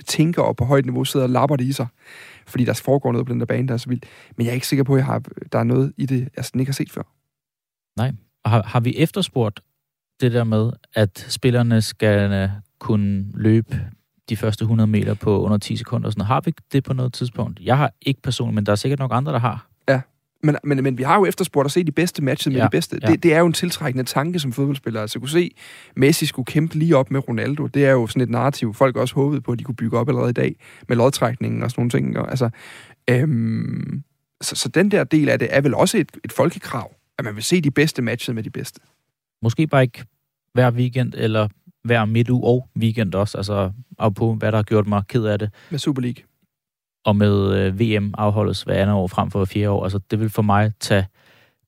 [0.07, 1.87] tænker og på højt niveau sidder og lapper det i sig
[2.49, 4.05] fordi der foregår noget på den der bane, der er så vildt.
[4.37, 6.45] Men jeg er ikke sikker på, at jeg har, der er noget i det, jeg
[6.45, 7.03] sådan ikke har set før.
[7.97, 8.13] Nej.
[8.43, 9.59] Og har, har vi efterspurgt
[10.21, 13.89] det der med, at spillerne skal øh, kunne løbe
[14.29, 16.09] de første 100 meter på under 10 sekunder?
[16.09, 16.25] Sådan.
[16.25, 17.59] Har vi det på noget tidspunkt?
[17.59, 19.68] Jeg har ikke personligt, men der er sikkert nok andre, der har.
[20.43, 22.69] Men, men, men vi har jo efterspurgt at se de bedste matches med ja, de
[22.69, 22.99] bedste.
[23.01, 23.07] Ja.
[23.07, 25.01] Det, det er jo en tiltrækkende tanke som fodboldspiller.
[25.01, 25.51] Altså kunne se,
[25.95, 27.67] Messi skulle kæmpe lige op med Ronaldo.
[27.67, 30.09] Det er jo sådan et narrativ, folk også håbede på, at de kunne bygge op
[30.09, 30.55] allerede i dag
[30.87, 32.17] med lodtrækningen og sådan nogle ting.
[32.17, 32.49] Og, altså,
[33.09, 34.03] øhm,
[34.41, 37.35] så, så den der del af det er vel også et, et folkekrav, at man
[37.35, 38.81] vil se de bedste matches med de bedste.
[39.41, 40.03] Måske bare ikke
[40.53, 41.47] hver weekend, eller
[41.83, 45.39] hver midtuge og weekend også, altså af på, hvad der har gjort mig ked af
[45.39, 45.49] det.
[45.69, 46.23] Med Super League
[47.05, 49.83] og med øh, VM afholdes hver andet år frem for fjerde år.
[49.83, 51.07] Altså, det vil for mig tage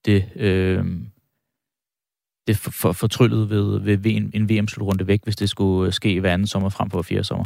[0.05, 0.85] det, øh,
[2.47, 6.19] det for, for, fortryllet ved, ved en, en VM-slutrunde væk, hvis det skulle øh, ske
[6.19, 7.45] hver anden sommer frem for fjerde sommer.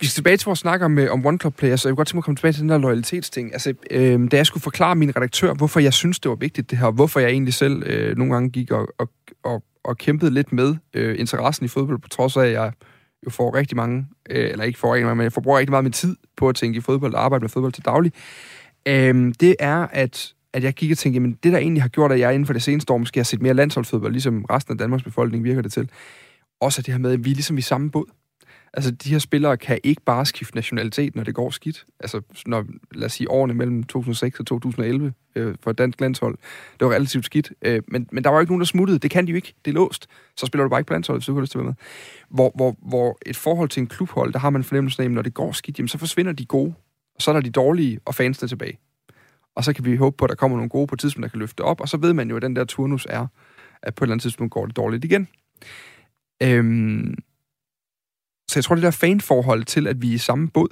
[0.00, 1.96] Vi skal tilbage til vores snak om, øh, om One Club Players, så jeg vil
[1.96, 3.52] godt tænke mig at komme tilbage til den der loyalitetsting.
[3.52, 6.78] Altså, øh, da jeg skulle forklare min redaktør, hvorfor jeg synes, det var vigtigt det
[6.78, 9.10] her, hvorfor jeg egentlig selv øh, nogle gange gik og, og,
[9.44, 12.72] og, og kæmpede lidt med øh, interessen i fodbold, på trods af, at jeg
[13.26, 15.84] jo får rigtig mange, øh, eller ikke får rigtig mange, men jeg forbruger rigtig meget
[15.84, 18.12] min tid på at tænke i fodbold og arbejde med fodbold til daglig,
[18.88, 22.12] øh, det er, at, at jeg gik og tænkte, men det der egentlig har gjort,
[22.12, 24.78] at jeg inden for det seneste år måske har set mere landsholdsfodbold, ligesom resten af
[24.78, 25.90] Danmarks befolkning virker det til,
[26.60, 28.06] også det her med, at vi er ligesom i samme båd.
[28.74, 31.86] Altså, de her spillere kan ikke bare skifte nationalitet, når det går skidt.
[32.00, 36.38] Altså, når, lad os sige, årene mellem 2006 og 2011 øh, for dansk landshold,
[36.80, 37.52] det var relativt skidt.
[37.62, 38.98] Øh, men, men der var jo ikke nogen, der smuttede.
[38.98, 39.54] Det kan de jo ikke.
[39.64, 40.06] Det er låst.
[40.36, 41.70] Så spiller du bare ikke på landsholdet, hvis du ikke har lyst til at være
[41.70, 41.74] med.
[42.28, 45.22] Hvor, hvor, hvor et forhold til en klubhold, der har man fornemmelsen af, at når
[45.22, 46.74] det går skidt, jamen, så forsvinder de gode.
[47.14, 48.78] Og så er der de dårlige, og fansene tilbage.
[49.54, 51.28] Og så kan vi håbe på, at der kommer nogle gode på et tidspunkt, der
[51.28, 51.80] kan løfte op.
[51.80, 53.26] Og så ved man jo, at den der turnus er,
[53.82, 55.28] at på et eller andet tidspunkt går det dårligt igen.
[56.42, 57.14] Øhm,
[58.48, 60.68] så jeg tror, det der fanforhold til, at vi er i samme båd,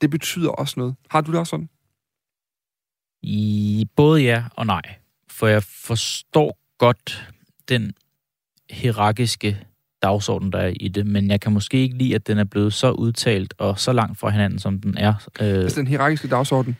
[0.00, 0.94] det betyder også noget.
[1.10, 1.68] Har du det også sådan?
[3.22, 4.82] I både ja og nej.
[5.28, 7.30] For jeg forstår godt
[7.68, 7.92] den
[8.70, 9.66] hierarkiske
[10.02, 12.74] dagsorden, der er i det, men jeg kan måske ikke lide, at den er blevet
[12.74, 15.28] så udtalt og så langt fra hinanden, som den er.
[15.40, 16.76] Øh, altså den hierarkiske dagsorden?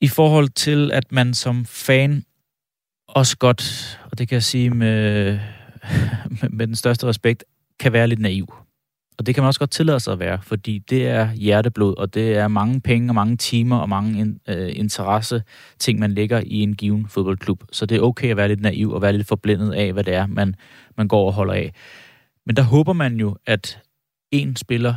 [0.00, 2.24] I forhold til, at man som fan
[3.08, 5.38] også godt, og det kan jeg sige med,
[6.30, 7.44] med, med den største respekt,
[7.80, 8.65] kan være lidt naiv.
[9.18, 12.14] Og det kan man også godt tillade sig at være, fordi det er hjerteblod, og
[12.14, 15.42] det er mange penge og mange timer og mange in, øh, interesse
[15.78, 17.64] ting, man lægger i en given fodboldklub.
[17.72, 20.14] Så det er okay at være lidt naiv og være lidt forblændet af, hvad det
[20.14, 20.54] er, man,
[20.96, 21.72] man går og holder af.
[22.46, 23.78] Men der håber man jo, at
[24.30, 24.94] en spiller,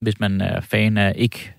[0.00, 1.54] hvis man er fan af ikke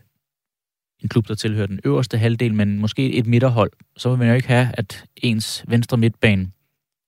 [1.03, 4.33] en klub, der tilhører den øverste halvdel, men måske et midterhold, så vil man jo
[4.33, 6.51] ikke have, at ens venstre midtbane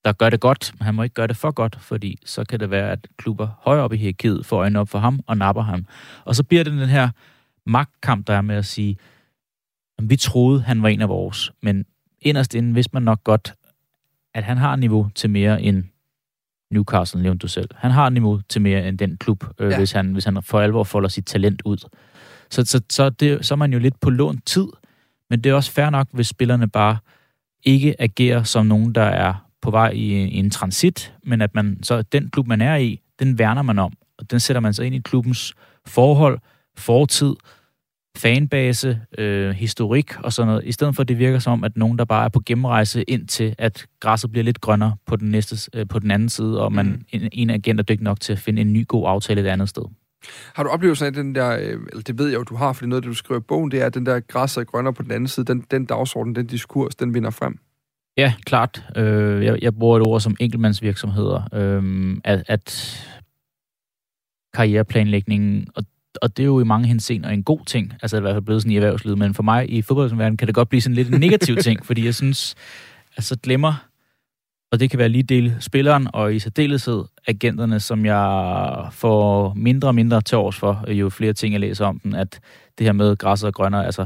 [0.05, 2.59] der gør det godt, men han må ikke gøre det for godt, fordi så kan
[2.59, 5.61] det være, at klubber højere op i hierarkiet får øjnene op for ham og napper
[5.61, 5.85] ham.
[6.25, 7.09] Og så bliver det den her
[7.65, 8.97] magtkamp, der er med at sige,
[9.97, 11.85] at vi troede, han var en af vores, men
[12.21, 13.53] inderst inden vidste man nok godt,
[14.33, 15.83] at han har niveau til mere end
[16.71, 17.69] Newcastle, nævnte du selv.
[17.75, 19.77] Han har niveau til mere end den klub, øh, ja.
[19.77, 21.77] hvis, han, hvis han for alvor folder sit talent ud.
[22.49, 24.67] Så, så, så, det, så er man jo lidt på lån tid,
[25.29, 26.97] men det er også fair nok, hvis spillerne bare
[27.63, 31.79] ikke agerer som nogen, der er på vej i, i en transit, men at man
[31.83, 34.85] så den klub, man er i, den værner man om, og den sætter man sig
[34.85, 35.53] ind i klubbens
[35.87, 36.39] forhold,
[36.77, 37.35] fortid,
[38.17, 41.97] fanbase, øh, historik og sådan noget, i stedet for at det virker som, at nogen,
[41.97, 45.71] der bare er på gennemrejse ind til, at græsset bliver lidt grønnere på den, næste,
[45.79, 47.05] øh, på den anden side, og man mm.
[47.09, 49.69] en, en agent er dygtig nok til at finde en ny god aftale et andet
[49.69, 49.83] sted.
[50.55, 52.79] Har du oplevelsen af den der, øh, eller det ved jeg jo, du har, for
[52.79, 54.65] det er noget, det du skriver i bogen, det er, at den der græsset er
[54.65, 57.59] grønnere på den anden side, den, den dagsorden, den diskurs, den vinder frem?
[58.17, 58.85] Ja, klart.
[58.95, 61.49] Øh, jeg, jeg bruger et ord som enkeltmandsvirksomheder.
[61.53, 62.97] Øh, at, at
[64.53, 65.83] karriereplanlægningen, og,
[66.21, 68.61] og det er jo i mange henseender en god ting, altså i hvert fald blevet
[68.61, 71.19] sådan i erhvervslivet, men for mig i fodboldverdenen kan det godt blive sådan lidt en
[71.19, 72.55] negativ ting, fordi jeg synes,
[73.17, 73.73] altså glemmer,
[74.71, 79.87] og det kan være lige del spilleren, og i særdeleshed agenterne, som jeg får mindre
[79.87, 82.39] og mindre til års for, jo flere ting jeg læser om den, at
[82.77, 84.05] det her med græsset og grønner, altså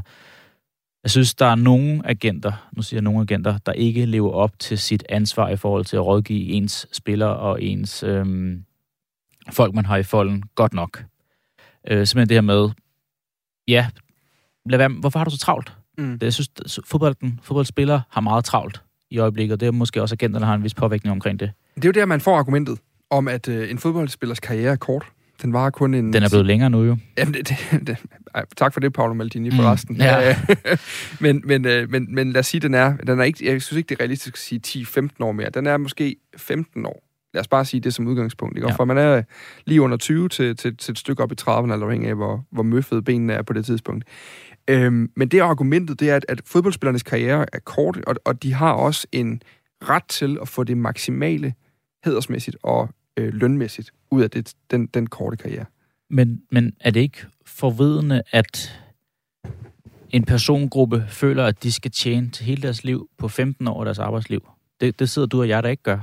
[1.06, 4.60] jeg synes, der er nogle agenter, nu siger jeg nogle agenter, der ikke lever op
[4.60, 8.65] til sit ansvar i forhold til at rådgive ens spillere og ens øhm,
[9.52, 11.04] folk, man har i folden, godt nok.
[11.88, 12.70] Øh, simpelthen det her med,
[13.68, 13.88] ja,
[14.65, 15.74] lad være, hvorfor har du så travlt?
[15.98, 16.20] Mm.
[16.20, 20.15] Det, jeg synes, fodbolden, fodboldspillere har meget travlt i øjeblikket, og det er måske også
[20.15, 21.52] agenterne, der har en vis påvirkning omkring det.
[21.76, 25.06] Det er jo der, man får argumentet om, at øh, en fodboldspillers karriere er kort.
[25.41, 26.13] Den var kun en...
[26.13, 26.98] Den er blevet længere nu jo.
[27.17, 27.98] Jamen, det, det, det,
[28.36, 29.95] ej, tak for det, Paolo Maldini, mm, resten.
[29.95, 30.38] Ja.
[31.19, 33.78] men, men, øh, men, men lad os sige, den er, den er ikke, jeg synes
[33.78, 35.50] ikke, det er realistisk at sige 10-15 år mere.
[35.50, 37.04] Den er måske 15 år.
[37.34, 38.58] Lad os bare sige det som udgangspunkt.
[38.58, 38.67] Ikke?
[38.67, 38.76] Ja.
[38.76, 39.21] For man er
[39.65, 42.45] lige under 20 til, til, til et stykke op i 30'erne, eller afhængig af, hvor,
[42.52, 44.06] hvor møffede benene er på det tidspunkt.
[44.67, 48.54] Øhm, men det argumentet, det er, at, at fodboldspillernes karriere er kort, og, og de
[48.54, 49.41] har også en
[49.89, 51.54] ret til at få det maksimale
[52.06, 55.65] hedersmæssigt og øh, lønmæssigt ud af det, den, den korte karriere.
[56.10, 58.82] Men, men er det ikke forvidende, at
[60.10, 63.86] en persongruppe føler, at de skal tjene til hele deres liv på 15 år af
[63.86, 64.49] deres arbejdsliv?
[64.82, 65.99] Det, det sidder du og jeg der ikke gør.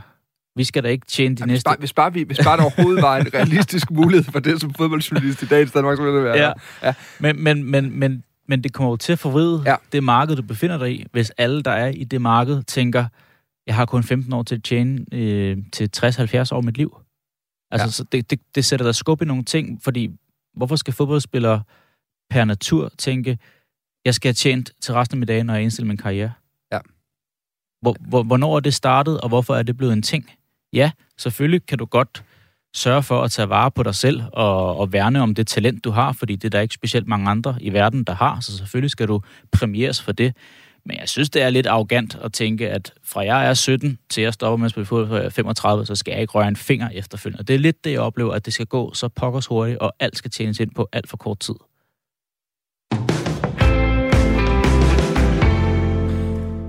[0.57, 1.55] Vi skal da ikke tjene de ja, næste...
[1.55, 4.61] Hvis bare, hvis, bare, vi, hvis bare der overhovedet var en realistisk mulighed for det
[4.61, 6.53] som fodboldjournalist i dagens Danmark, så ville det være ja.
[6.83, 6.94] ja.
[7.18, 9.77] Men, men, men, men, men det kommer jo til at forvride ja.
[9.92, 13.05] det marked, du befinder dig i, hvis alle, der er i det marked, tænker,
[13.66, 16.96] jeg har kun 15 år til at tjene øh, til 60-70 år mit liv.
[17.73, 17.91] Altså, ja.
[17.91, 20.11] så det, det, det sætter der skub i nogle ting, fordi
[20.55, 21.63] hvorfor skal fodboldspillere
[22.31, 23.39] per natur tænke,
[24.05, 26.33] jeg skal have tjent til resten af min dag, når jeg indstiller min karriere?
[26.73, 26.79] Ja.
[27.81, 30.31] Hvor, hvor, hvornår er det startet, og hvorfor er det blevet en ting?
[30.73, 32.25] Ja, selvfølgelig kan du godt
[32.75, 35.91] sørge for at tage vare på dig selv og, og værne om det talent, du
[35.91, 38.91] har, fordi det er der ikke specielt mange andre i verden, der har, så selvfølgelig
[38.91, 39.21] skal du
[39.53, 40.37] premieres for det.
[40.85, 44.23] Men jeg synes, det er lidt arrogant at tænke, at fra jeg er 17 til
[44.23, 47.44] jeg stopper med at spille fodbold 35, så skal jeg ikke røre en finger efterfølgende.
[47.44, 50.19] Det er lidt det, jeg oplever, at det skal gå så pokkers hurtigt, og alt
[50.19, 51.54] skal tjenes ind på alt for kort tid.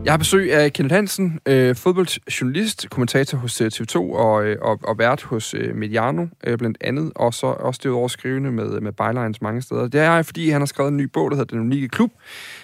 [0.06, 4.80] Jeg har besøg af Kenneth Hansen, øh, fodboldjournalist, kommentator hos øh, TV2 og, øh, og,
[4.84, 8.92] og vært hos øh, Mediano øh, blandt andet, og så også derudover skrivende med, med
[8.92, 9.88] bylines mange steder.
[9.88, 12.12] Det er fordi han har skrevet en ny bog, der hedder Den Unikke Klub,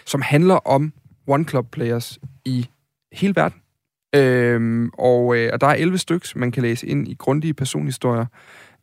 [0.06, 0.94] som handler om
[1.30, 2.68] One Club Players i
[3.14, 3.62] hele verden.
[4.16, 8.26] Øhm, og, øh, og der er 11 stykker, man kan læse ind i grundige personhistorier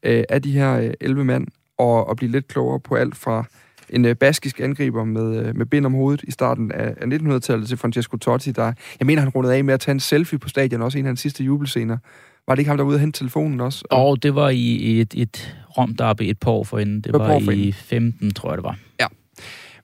[0.02, 1.46] øh, af de her øh, 11 mand,
[1.78, 3.44] og, og blive lidt klogere på alt fra
[3.90, 7.68] en øh, baskisk angriber med, øh, med bind om hovedet i starten af, af 1900-tallet
[7.68, 10.48] til Francesco Totti, der, jeg mener, han rundede af med at tage en selfie på
[10.48, 11.98] stadion, også en af hans sidste jubelscener.
[12.46, 13.84] Var det ikke ham, der var ude og hente telefonen også?
[13.90, 17.00] Og, og det var i et, et Rom Derby et par år forinden.
[17.00, 18.78] Det var, var i 15, tror jeg, det var.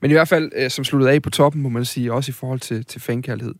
[0.02, 2.32] Men i hvert fald, øh, som sluttede af på toppen, må man sige, også i
[2.32, 3.54] forhold til, til fankærlighed.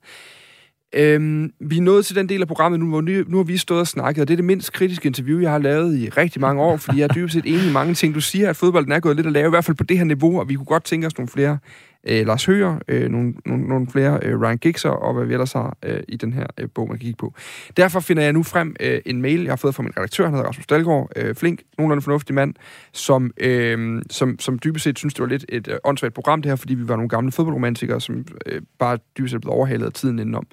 [0.94, 3.56] Øhm, vi er nået til den del af programmet nu, hvor nu, nu har vi
[3.56, 6.40] stået og snakket, og det er det mindst kritiske interview, jeg har lavet i rigtig
[6.40, 8.14] mange år, fordi jeg er dybest set enig i mange ting.
[8.14, 10.04] Du siger, at fodbolden er gået lidt at lave, i hvert fald på det her
[10.04, 11.58] niveau, og vi kunne godt tænke os nogle flere
[12.04, 15.52] øh, Lars Høger, øh, nogle, nogle, nogle flere øh, Ryan Giggs'er og hvad vi ellers
[15.52, 17.34] har øh, i den her øh, bog, man kan kigge på.
[17.76, 20.34] Derfor finder jeg nu frem øh, en mail, jeg har fået fra min redaktør, han
[20.34, 22.54] hedder Rasmus Dalgaard, øh, flink, nogenlunde fornuftig mand,
[22.92, 26.50] som, øh, som, som dybest set synes, det var lidt et øh, åndssvagt program det
[26.50, 29.92] her, fordi vi var nogle gamle fodboldromantikere, som øh, bare dybest set blev overhalet af
[29.92, 30.46] tiden indenom.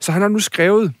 [0.00, 0.94] Så han har nu skrevet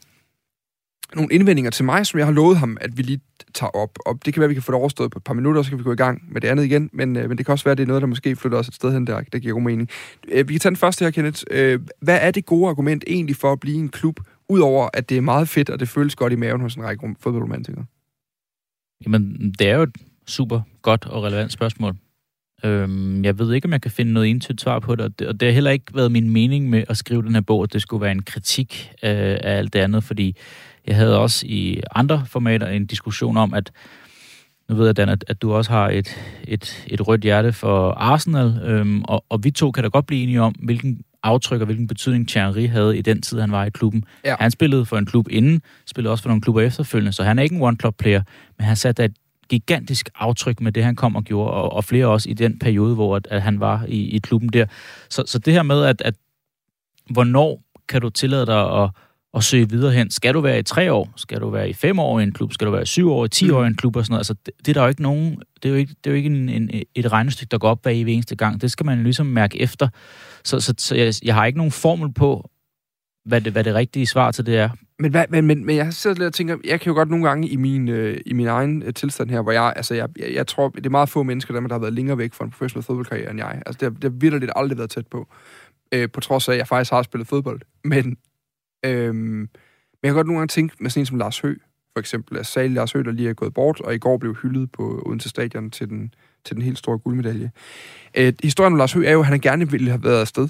[1.14, 3.20] nogle indvendinger til mig, som jeg har lovet ham, at vi lige
[3.54, 3.98] tager op.
[4.06, 5.70] Og det kan være, at vi kan få det overstået på et par minutter, så
[5.70, 6.90] kan vi gå i gang med det andet igen.
[6.92, 8.68] Men, øh, men det kan også være, at det er noget, der måske flytter os
[8.68, 9.88] et sted hen, der, der giver god mening.
[10.28, 11.42] Øh, vi kan tage den første her, Kenneth.
[11.50, 15.16] Øh, hvad er det gode argument egentlig for at blive en klub, udover at det
[15.16, 17.84] er meget fedt, og det føles godt i maven hos en række fodboldromantikere?
[19.04, 19.96] Jamen, det er jo et
[20.26, 21.96] super godt og relevant spørgsmål.
[22.64, 25.28] Øhm, jeg ved ikke, om jeg kan finde noget entydigt svar på det og, det,
[25.28, 27.72] og det har heller ikke været min mening med at skrive den her bog, at
[27.72, 30.36] det skulle være en kritik øh, af alt det andet, fordi
[30.86, 33.72] jeg havde også i andre formater en diskussion om, at
[34.68, 36.16] nu ved jeg, Dan, at, at du også har et,
[36.48, 40.22] et, et rødt hjerte for Arsenal, øhm, og, og vi to kan da godt blive
[40.22, 43.70] enige om, hvilken aftryk og hvilken betydning Thierry havde i den tid, han var i
[43.70, 44.04] klubben.
[44.24, 44.36] Ja.
[44.40, 47.42] Han spillede for en klub inden, spillede også for nogle klubber efterfølgende, så han er
[47.42, 48.22] ikke en one-club-player,
[48.58, 49.12] men han satte et
[49.50, 52.94] gigantisk aftryk med det, han kom og gjorde, og, og flere også i den periode,
[52.94, 54.66] hvor at, at han var i, i klubben der.
[55.08, 56.14] Så, så det her med, at, at
[57.10, 58.90] hvornår kan du tillade dig at,
[59.34, 60.10] at søge videre hen?
[60.10, 61.12] Skal du være i tre år?
[61.16, 62.52] Skal du være i fem år i en klub?
[62.52, 64.20] Skal du være i syv år, i ti år i en klub og sådan noget?
[64.20, 65.42] Altså, det, det er der jo ikke nogen...
[65.62, 67.82] Det er jo ikke, det er jo ikke en, en, et regnestykke, der går op
[67.82, 68.60] bag i eneste gang.
[68.60, 69.88] Det skal man ligesom mærke efter.
[70.44, 72.50] Så, så, så jeg, jeg har ikke nogen formel på,
[73.24, 74.68] hvad det, hvad det rigtige svar til det er.
[74.98, 77.28] Men, hvad, men, men, men jeg sidder lidt og tænker, jeg kan jo godt nogle
[77.28, 80.34] gange i min, øh, i min egen øh, tilstand her, hvor jeg, altså jeg, jeg,
[80.34, 82.50] jeg tror, det er meget få mennesker, der, der har været længere væk fra en
[82.50, 83.62] professionel fodboldkarriere end jeg.
[83.66, 85.28] Altså det, det har virkelig aldrig været tæt på.
[85.92, 87.60] Øh, på trods af, at jeg faktisk har spillet fodbold.
[87.84, 88.16] Men,
[88.86, 89.48] øh, men
[90.02, 91.54] jeg kan godt nogle gange tænke med sådan en som Lars Hø,
[91.92, 92.36] for eksempel.
[92.36, 94.72] Altså, at særlig Lars Hø, der lige er gået bort, og i går blev hyldet
[94.72, 96.14] på Odense Stadion til den,
[96.44, 97.50] til den helt store guldmedalje.
[98.16, 100.48] Øh, historien om Lars Hø er jo, at han gerne ville have været afsted.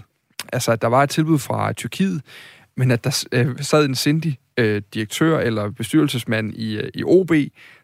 [0.52, 2.22] Altså, at der var et tilbud fra Tyrkiet,
[2.80, 7.32] men at der øh, sad en sindig øh, direktør eller bestyrelsesmand i, øh, i OB,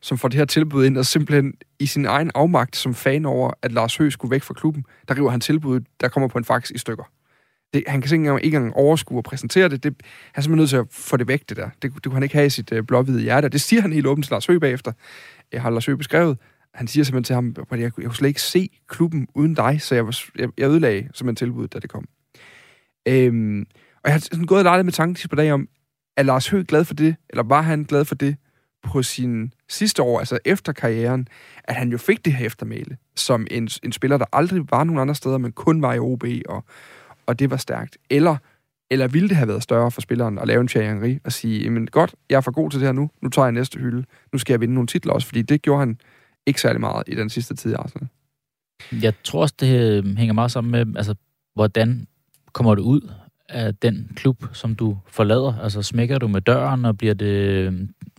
[0.01, 3.51] som får det her tilbud ind, og simpelthen i sin egen afmagt som fan over,
[3.63, 6.45] at Lars Høgh skulle væk fra klubben, der river han tilbuddet, der kommer på en
[6.45, 7.05] fax i stykker.
[7.75, 9.83] Det, han kan ikke engang, ikke engang overskue og præsentere det.
[9.85, 9.95] det.
[10.33, 11.69] Han er simpelthen nødt til at få det væk, det der.
[11.83, 13.49] Det, det kunne han ikke have i sit øh, blåhvide hjerte.
[13.49, 14.93] Det siger han helt åbent til Lars Høgh bagefter.
[15.53, 16.39] Jeg har Lars Høgh beskrevet.
[16.75, 19.81] Han siger simpelthen til ham, at jeg, jeg kunne slet ikke se klubben uden dig,
[19.81, 22.09] så jeg, var, jeg, jeg ødelagde simpelthen tilbuddet, da det kom.
[23.09, 23.67] Øhm,
[24.07, 25.69] og jeg har sådan gået og leget med tanken på dag om,
[26.17, 28.37] er Lars Høgh glad for det, eller var han glad for det
[28.83, 31.29] på sin sidste år, altså efter karrieren,
[31.65, 35.01] at han jo fik det her eftermæle, som en, en spiller, der aldrig var nogen
[35.01, 36.65] andre steder, men kun var i OB, og,
[37.27, 37.99] og det var stærkt.
[38.11, 38.37] Eller,
[38.91, 41.71] eller ville det have været større for spilleren at lave en Thierry Henry og sige,
[41.71, 44.05] men godt, jeg er for god til det her nu, nu tager jeg næste hylde,
[44.33, 46.01] nu skal jeg vinde nogle titler også, fordi det gjorde han
[46.47, 48.09] ikke særlig meget i den sidste tid i Arsenal.
[48.93, 51.15] Jeg tror også, det øh, hænger meget sammen med, altså,
[51.55, 52.07] hvordan
[52.53, 53.11] kommer det ud?
[53.49, 55.59] Af den klub, som du forlader?
[55.63, 57.73] Altså smækker du med døren, og bliver det øh,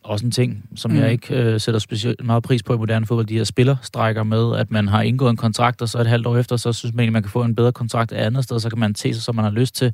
[0.04, 0.98] også en ting, som mm.
[0.98, 4.56] jeg ikke øh, sætter specielt meget pris på i moderne fodbold, de her spillerstrækker med,
[4.56, 7.08] at man har indgået en kontrakt, og så et halvt år efter, så synes man,
[7.08, 9.24] at man kan få en bedre kontrakt et andet sted, så kan man te sig,
[9.24, 9.94] som man har lyst til,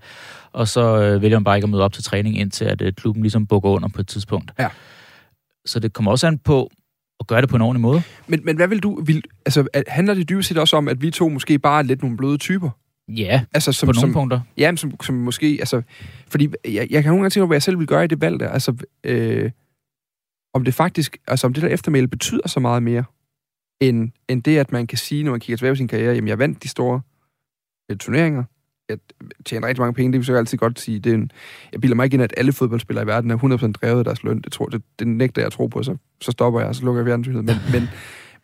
[0.51, 2.93] og så øh, vælger man bare ikke at møde op til træning, indtil at øh,
[2.93, 4.51] klubben ligesom bukker under på et tidspunkt.
[4.59, 4.67] Ja.
[5.65, 6.69] Så det kommer også an på,
[7.19, 8.01] at gøre det på en ordentlig måde.
[8.27, 9.01] Men, men hvad vil du...
[9.05, 12.01] Vil, altså, handler det dybest set også om, at vi to måske bare er lidt
[12.01, 12.69] nogle bløde typer?
[13.07, 14.41] Ja, altså, som, på nogle som, punkter.
[14.57, 15.57] Ja, som, som måske...
[15.59, 15.81] Altså,
[16.27, 18.39] fordi jeg, jeg kan nogle gange tænke hvad jeg selv vil gøre i det valg
[18.39, 18.49] der.
[18.49, 19.51] Altså, øh,
[20.53, 21.17] om det faktisk...
[21.27, 23.03] Altså, om det der eftermæle betyder så meget mere,
[23.81, 26.27] end, end det, at man kan sige, når man kigger tilbage på sin karriere, jamen,
[26.27, 27.01] jeg vandt de store
[27.91, 28.43] øh, turneringer,
[28.89, 28.97] jeg
[29.45, 30.99] tjener rigtig mange penge, det vil så altid godt sige.
[30.99, 31.31] Det er en,
[31.71, 34.23] jeg bilder mig ikke ind, at alle fodboldspillere i verden er 100% drevet af deres
[34.23, 34.41] løn.
[34.41, 36.85] Det, tror, det, det nægter jeg at tro på, så, så stopper jeg, og så
[36.85, 37.45] lukker jeg fjernsynet.
[37.45, 37.89] Men, men,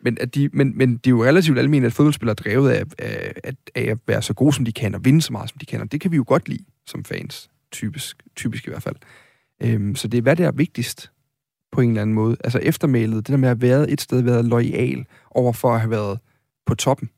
[0.02, 2.84] men, at de, men, men de er jo relativt almindeligt, at fodboldspillere er drevet af,
[2.98, 5.58] af, af, af at være så gode, som de kan, og vinde så meget, som
[5.58, 5.80] de kan.
[5.80, 7.50] Og det kan vi jo godt lide som fans.
[7.72, 8.96] typisk, typisk i hvert fald.
[9.62, 11.10] Øhm, så det er, hvad der er vigtigst
[11.72, 12.36] på en eller anden måde.
[12.44, 15.80] Altså eftermælet, det der med at have været et sted, været lojal over for at
[15.80, 16.18] have været
[16.66, 17.10] på toppen.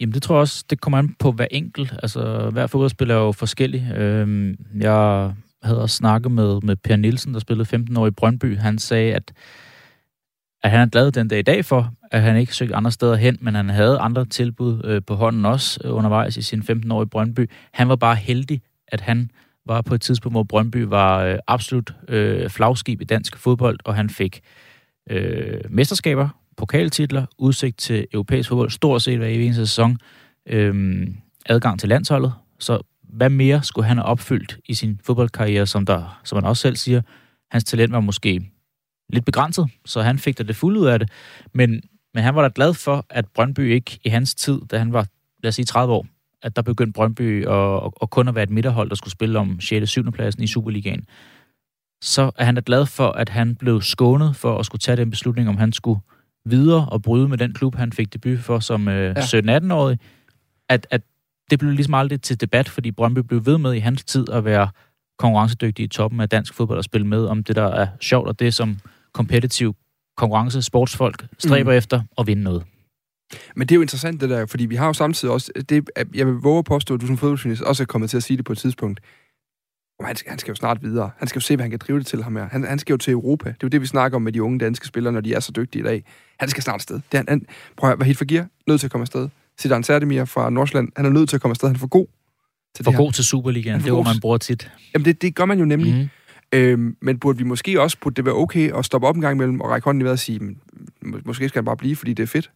[0.00, 1.94] Jamen det tror jeg også, det kommer an på hver enkelt.
[2.02, 3.92] Altså hver fodboldspiller er jo forskellig.
[3.96, 5.32] Øhm, jeg
[5.62, 8.58] havde også snakket med, med Per Nielsen, der spillede 15 år i Brøndby.
[8.58, 9.32] Han sagde, at,
[10.62, 13.16] at han er glad den dag i dag for, at han ikke søgte andre steder
[13.16, 16.92] hen, men han havde andre tilbud øh, på hånden også øh, undervejs i sin 15
[16.92, 17.50] år i Brøndby.
[17.72, 19.30] Han var bare heldig, at han
[19.66, 23.94] var på et tidspunkt, hvor Brøndby var øh, absolut øh, flagskib i dansk fodbold, og
[23.94, 24.40] han fik
[25.10, 29.98] øh, mesterskaber, pokaltitler, udsigt til europæisk fodbold, stort set hver eneste sæson,
[30.48, 31.06] øh,
[31.46, 32.32] adgang til landsholdet.
[32.58, 36.60] Så hvad mere skulle han have opfyldt i sin fodboldkarriere, som, der, som han også
[36.60, 37.02] selv siger,
[37.50, 38.50] hans talent var måske
[39.08, 41.10] lidt begrænset, så han fik da det fulde ud af det.
[41.54, 41.82] Men,
[42.14, 45.06] men han var da glad for, at Brøndby ikke i hans tid, da han var,
[45.42, 46.06] lad os sige, 30 år,
[46.42, 49.60] at der begyndte Brøndby at, at kun at være et midterhold, der skulle spille om
[49.60, 49.82] 6.
[49.82, 50.12] og 7.
[50.12, 51.04] pladsen i Superligaen.
[52.02, 55.10] Så er han da glad for, at han blev skånet for at skulle tage den
[55.10, 56.00] beslutning, om han skulle
[56.44, 59.58] videre og bryde med den klub, han fik debut for som øh, ja.
[59.58, 59.98] 17-18-årig.
[60.68, 61.02] At, at
[61.50, 64.44] det blev ligesom aldrig til debat, fordi Brøndby blev ved med i hans tid at
[64.44, 64.68] være
[65.18, 68.38] konkurrencedygtig i toppen af dansk fodbold og spille med om det, der er sjovt, og
[68.38, 68.78] det som
[69.16, 69.74] kompetitiv
[70.16, 71.78] konkurrence, sportsfolk stræber mm.
[71.78, 72.62] efter at vinde noget.
[73.56, 76.26] Men det er jo interessant det der, fordi vi har jo samtidig også, det, jeg
[76.26, 78.44] vil våge at påstå, at du som fodboldjournalist også er kommet til at sige det
[78.44, 79.00] på et tidspunkt.
[80.00, 81.10] Han skal, han skal jo snart videre.
[81.18, 82.48] Han skal jo se, hvad han kan drive det til ham her.
[82.48, 83.48] Han, han skal jo til Europa.
[83.48, 85.40] Det er jo det, vi snakker om med de unge danske spillere, når de er
[85.40, 86.04] så dygtige i dag.
[86.40, 87.00] Han skal snart afsted.
[87.12, 87.46] Det er, han,
[87.76, 88.44] prøv at være helt forgiver.
[88.66, 89.28] Nødt til at komme afsted.
[89.58, 91.68] Sidan Serdemir fra Nordsjælland, han er nødt til at komme afsted.
[91.68, 92.06] Han er for god
[92.74, 94.70] til for det god til Superligaen, det er man bruger tit.
[94.94, 95.94] Jamen, det, det gør man jo nemlig.
[95.94, 96.08] Mm.
[96.52, 99.34] Øhm, men burde vi måske også, burde det være okay at stoppe op en gang
[99.34, 100.56] imellem og række hånden i vejret og sige,
[101.02, 102.50] måske skal han bare blive, fordi det er fedt?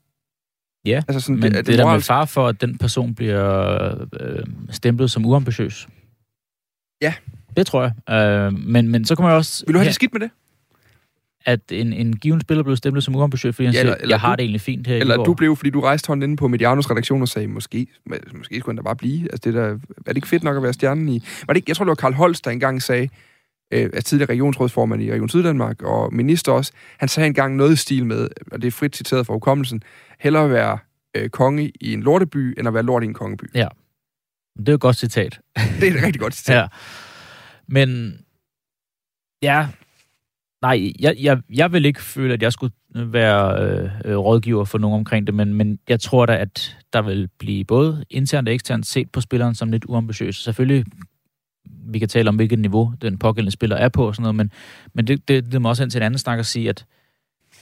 [0.85, 3.15] Ja, altså sådan, men det, det, det er der med far for, at den person
[3.15, 3.89] bliver
[4.21, 5.89] øh, stemplet som uambitiøs.
[7.03, 7.15] Ja.
[7.57, 8.15] Det tror jeg.
[8.15, 9.67] Øh, men, men så kommer jeg også...
[9.67, 10.31] Vil du have det skidt med det?
[11.47, 14.15] At en, en given spiller blev stemplet som uambitiøs, fordi han ja, eller, siger, eller
[14.15, 16.37] jeg du, har det egentlig fint her Eller du blev, fordi du rejste hånden inde
[16.37, 17.87] på Medianos redaktion og sagde, måske,
[18.35, 19.23] måske skulle han da bare blive.
[19.33, 19.77] Altså, det der, er
[20.07, 21.23] det ikke fedt nok at være stjernen i...
[21.47, 23.09] Var det ikke, jeg tror, det var Karl Holst, der engang sagde,
[23.71, 27.77] øh, er tidligere regionsrådsformand i Region Syddanmark, og minister også, han sagde engang noget i
[27.77, 29.83] stil med, og det er frit citeret fra hukommelsen,
[30.19, 30.79] hellere være
[31.17, 33.45] øh, konge i en lorteby, end at være lort i en kongeby.
[33.55, 33.69] Ja.
[34.59, 35.41] Det er et godt citat.
[35.81, 36.57] det er et rigtig godt citat.
[36.61, 36.67] ja.
[37.69, 38.19] Men
[39.43, 39.69] ja,
[40.63, 44.79] nej, jeg, jeg, jeg vil ikke føle, at jeg skulle være øh, øh, rådgiver for
[44.79, 48.55] nogen omkring det, men, men jeg tror da, at der vil blive både internt og
[48.55, 50.37] eksternt set på spilleren som lidt uambitiøs.
[50.37, 50.85] Selvfølgelig
[51.93, 54.53] vi kan tale om, hvilket niveau den pågældende spiller er på og sådan noget, men,
[54.95, 56.85] men det, det, det må også hen til en anden snak at sige, at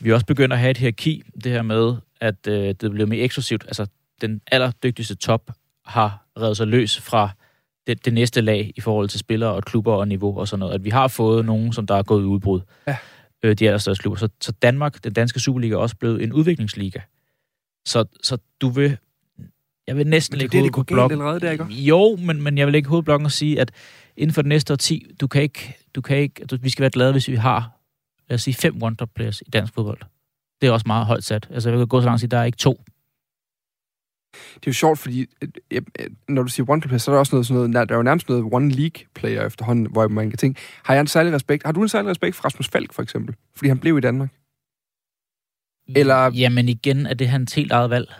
[0.01, 3.21] vi også begynder at have et hierarki, det her med, at øh, det bliver mere
[3.21, 3.65] eksklusivt.
[3.67, 3.87] Altså,
[4.21, 5.51] den allerdygtigste top
[5.85, 7.31] har reddet sig løs fra
[7.87, 10.75] det, det næste lag i forhold til spillere og klubber og niveau og sådan noget.
[10.75, 12.61] At vi har fået nogen, som der er gået i udbrud.
[12.87, 12.97] Ja.
[13.43, 14.19] Øh, de allerstørste klubber.
[14.19, 17.01] Så, så Danmark, den danske Superliga, er også blevet en udviklingsliga.
[17.87, 18.97] Så, så du vil
[19.87, 21.65] jeg vil næsten men det ikke det, det allerede der, ikke?
[21.65, 23.73] Jo, men, men jeg vil ikke hovedblokken og sige, at
[24.19, 26.91] inden for det næste årti, du kan ikke, du kan ikke, du, vi skal være
[26.91, 27.71] glade, hvis vi har,
[28.29, 30.01] lad os sige, fem wonder players i dansk fodbold.
[30.61, 31.49] Det er også meget højt sat.
[31.51, 32.81] Altså, jeg vil gå så langt at sige, der er ikke to.
[34.33, 35.27] Det er jo sjovt, fordi
[35.71, 35.83] øh,
[36.29, 38.03] når du siger one player, så er der også noget sådan noget, der er jo
[38.03, 41.65] nærmest noget one league player efterhånden, hvor man kan tænke, har jeg en særlig respekt?
[41.65, 43.35] Har du en særlig respekt for Rasmus Falk, for eksempel?
[43.57, 44.31] Fordi han blev i Danmark?
[45.97, 46.31] Eller...
[46.35, 48.15] Jamen igen, er det hans helt eget valg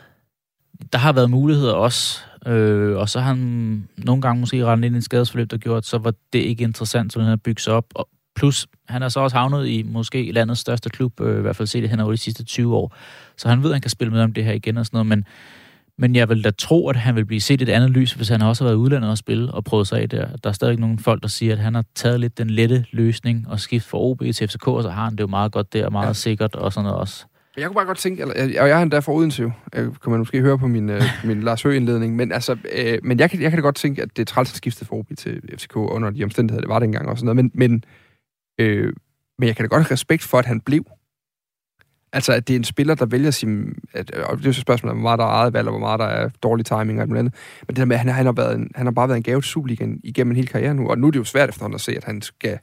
[0.93, 4.95] der har været muligheder også, øh, og så har han nogle gange måske rettet ind
[4.95, 7.73] i en skadesforløb, der gjorde, så var det ikke interessant, så han har bygget sig
[7.73, 7.85] op.
[7.95, 11.57] Og plus, han er så også havnet i måske landets største klub, øh, i hvert
[11.57, 12.97] fald set det hen over de sidste 20 år.
[13.37, 15.07] Så han ved, at han kan spille med om det her igen og sådan noget,
[15.07, 15.25] men,
[15.99, 18.43] men jeg vil da tro, at han vil blive set et andet lys, hvis han
[18.43, 20.37] også har været udlandet og spille og prøvet sig af der.
[20.37, 23.49] Der er stadig nogle folk, der siger, at han har taget lidt den lette løsning
[23.49, 25.91] og skift fra OB til FCK, og så har han det jo meget godt der,
[25.91, 26.13] meget ja.
[26.13, 27.25] sikkert og sådan noget også.
[27.59, 30.19] Jeg kunne bare godt tænke, eller, og jeg er endda fra Odense jo, kan man
[30.19, 33.51] måske høre på min, øh, min Lars Høgh-indledning, men, altså, øh, men jeg, kan, jeg
[33.51, 36.11] kan da godt tænke, at det er træls at skifte fra OB til FCK under
[36.11, 37.85] de omstændigheder, det var dengang og sådan noget, men, men,
[38.61, 38.93] øh,
[39.39, 40.85] men jeg kan da godt have respekt for, at han blev.
[42.13, 43.75] Altså, at det er en spiller, der vælger sin...
[43.93, 45.81] At, og det er jo så spørgsmålet, hvor meget der er eget valg, og hvor
[45.81, 47.35] meget der er dårlig timing og alt andet.
[47.67, 49.23] Men det der med, at han, han, har, været en, han har bare været en
[49.23, 51.75] gave til Superligaen igennem en hel karriere nu, og nu er det jo svært efterhånden
[51.75, 52.59] at se, at han skal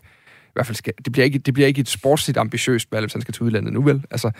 [0.56, 3.22] hvert fald skal, det bliver ikke, det bliver ikke et sportsligt ambitiøst valg, hvis han
[3.22, 4.04] skal til udlandet nu, vel?
[4.12, 4.32] Altså,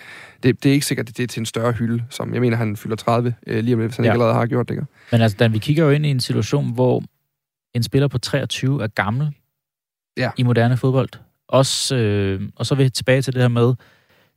[0.44, 2.58] det, det er ikke sikkert, at det er til en større hylde, som jeg mener,
[2.58, 4.12] han fylder 30 øh, lige om lidt, hvis han ja.
[4.12, 4.76] ikke allerede har gjort det.
[4.76, 4.86] Ikke?
[5.12, 7.04] Men altså, Dan, vi kigger jo ind i en situation, hvor
[7.74, 9.32] en spiller på 23 er gammel
[10.18, 10.32] ja.
[10.38, 11.10] i moderne fodbold.
[11.48, 13.74] Også, øh, og så vil jeg tilbage til det her med,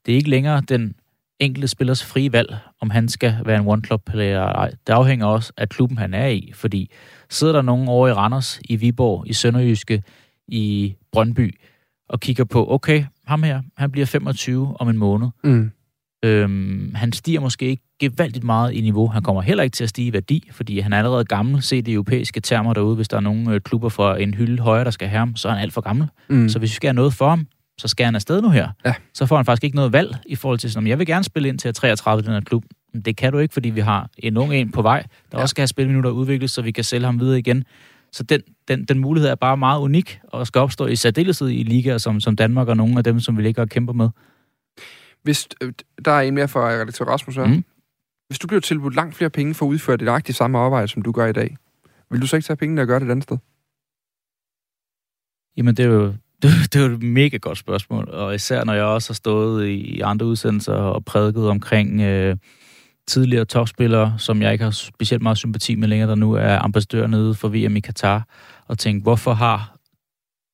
[0.06, 0.94] det er ikke længere den
[1.38, 4.70] enkelte spillers frie valg, om han skal være en one-club-player eller ej.
[4.86, 6.90] Det afhænger også af klubben, han er i, fordi
[7.30, 10.02] sidder der nogen over i Randers, i Viborg, i Sønderjyske,
[10.48, 11.58] i Brøndby,
[12.08, 15.28] og kigger på, okay, ham her, han bliver 25 om en måned.
[15.44, 15.70] Mm.
[16.24, 19.08] Øhm, han stiger måske ikke gevaldigt meget i niveau.
[19.08, 21.62] Han kommer heller ikke til at stige i værdi, fordi han er allerede gammel.
[21.62, 22.96] Se de europæiske termer derude.
[22.96, 25.48] Hvis der er nogle øh, klubber fra en hylde højere, der skal have ham, så
[25.48, 26.06] er han alt for gammel.
[26.28, 26.48] Mm.
[26.48, 27.46] Så hvis vi skal have noget for ham,
[27.78, 28.68] så skal han afsted nu her.
[28.86, 28.94] Ja.
[29.14, 31.48] Så får han faktisk ikke noget valg i forhold til sådan, jeg vil gerne spille
[31.48, 32.64] ind til 33 i den her klub.
[32.92, 35.02] Men det kan du ikke, fordi vi har en ung en på vej,
[35.32, 35.42] der Ja.
[35.42, 37.64] også skal have spilminutter udviklet, så vi kan sælge ham videre igen.
[38.12, 41.62] Så den, den, den mulighed er bare meget unik, og skal opstå i særdeleshed i
[41.62, 44.08] ligaer som, som Danmark og nogle af dem, som vi ligger og kæmper med.
[45.22, 45.72] Hvis, øh,
[46.04, 47.46] der er en mere fra redaktør Rasmus her.
[47.46, 47.64] Mm.
[48.28, 51.02] Hvis du bliver tilbudt langt flere penge for at udføre det nøjagtigt samme arbejde, som
[51.02, 51.56] du gør i dag,
[52.10, 53.36] vil du så ikke tage pengene og gøre det et andet sted?
[55.56, 56.06] Jamen, det er jo
[56.42, 59.68] det, det er jo et mega godt spørgsmål, og især når jeg også har stået
[59.68, 62.36] i andre udsendelser og prædiket omkring øh,
[63.06, 67.06] tidligere topspillere, som jeg ikke har specielt meget sympati med længere, der nu er ambassadør
[67.06, 68.26] nede for VM i Katar,
[68.68, 69.74] og tænkt, hvorfor har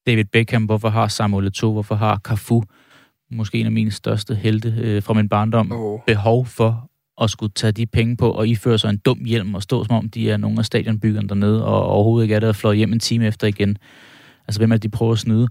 [0.07, 2.63] David Beckham, hvorfor har Samuel Eto'o, hvorfor har Cafu,
[3.31, 6.01] måske en af mine største helte øh, fra min barndom, Oh.
[6.07, 6.91] behov for
[7.23, 9.97] at skulle tage de penge på og iføre sig en dum hjelm og stå som
[9.97, 12.93] om de er nogle af stadionbyggerne dernede og overhovedet ikke er der og fløjet hjem
[12.93, 13.79] en time efter igen.
[14.49, 15.49] Altså hvem er det, de prøver at snyde?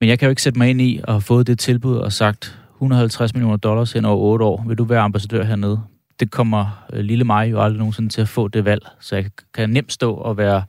[0.00, 2.12] Men jeg kan jo ikke sætte mig ind i at have fået det tilbud og
[2.12, 4.64] sagt 150 millioner dollars hen over 8 år.
[4.66, 5.80] Vil du være ambassadør hernede?
[6.20, 8.86] Det kommer øh, lille mig jo aldrig nogensinde til at få det valg.
[9.00, 10.62] Så jeg kan nemt stå og være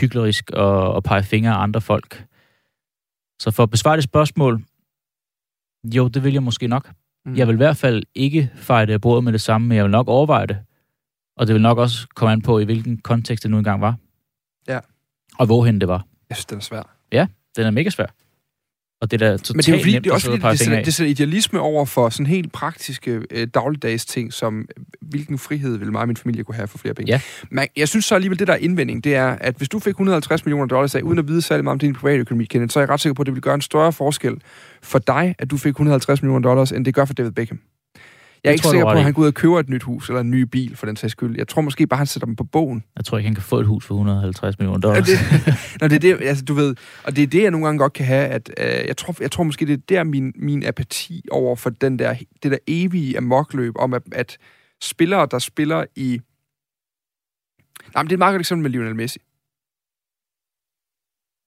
[0.00, 2.24] hyklerisk og, og pege fingre af andre folk.
[3.40, 4.64] Så for at besvare det spørgsmål,
[5.84, 6.90] jo, det vil jeg måske nok.
[7.24, 7.36] Mm.
[7.36, 9.84] Jeg vil i hvert fald ikke fejre det af bordet med det samme, men jeg
[9.84, 10.58] vil nok overveje det.
[11.36, 13.96] Og det vil nok også komme an på, i hvilken kontekst det nu engang var.
[14.68, 14.80] Ja.
[15.38, 16.04] Og hvorhen det var.
[16.28, 16.82] Jeg synes, den er svær.
[17.56, 18.06] Den er mega svær.
[19.00, 20.42] Og det er da totalt Men det er jo fordi, nemt det er også fordi,
[20.50, 24.84] det, sætter, det sætter idealisme over for sådan helt praktiske øh, dagligdags ting, som øh,
[25.00, 27.12] hvilken frihed vil mig og min familie kunne have for flere penge.
[27.12, 27.20] Ja.
[27.50, 29.90] Men jeg synes så alligevel, det der er indvending, det er, at hvis du fik
[29.90, 32.78] 150 millioner dollars af, uden at vide særlig meget om din private økonomi, Kenneth, så
[32.78, 34.34] er jeg ret sikker på, at det vil gøre en større forskel
[34.82, 37.60] for dig, at du fik 150 millioner dollars, end det gør for David Beckham.
[38.44, 40.08] Jeg er ikke tror sikker på, at han går ud og køber et nyt hus,
[40.08, 41.36] eller en ny bil, for den sags skyld.
[41.36, 42.84] Jeg tror måske bare, han sætter dem på bogen.
[42.96, 45.08] Jeg tror ikke, han kan få et hus for 150 millioner Ja, dollars.
[45.08, 47.78] det, Nå, det er det, altså, du ved, og det er det, jeg nogle gange
[47.78, 50.64] godt kan have, at øh, jeg, tror, jeg tror måske, det er der min, min
[50.64, 54.38] apati over for den der, det der evige amokløb om, at, at
[54.82, 56.20] spillere, der spiller i...
[57.94, 59.18] Nej, men det er et meget godt eksempel med Lionel Messi.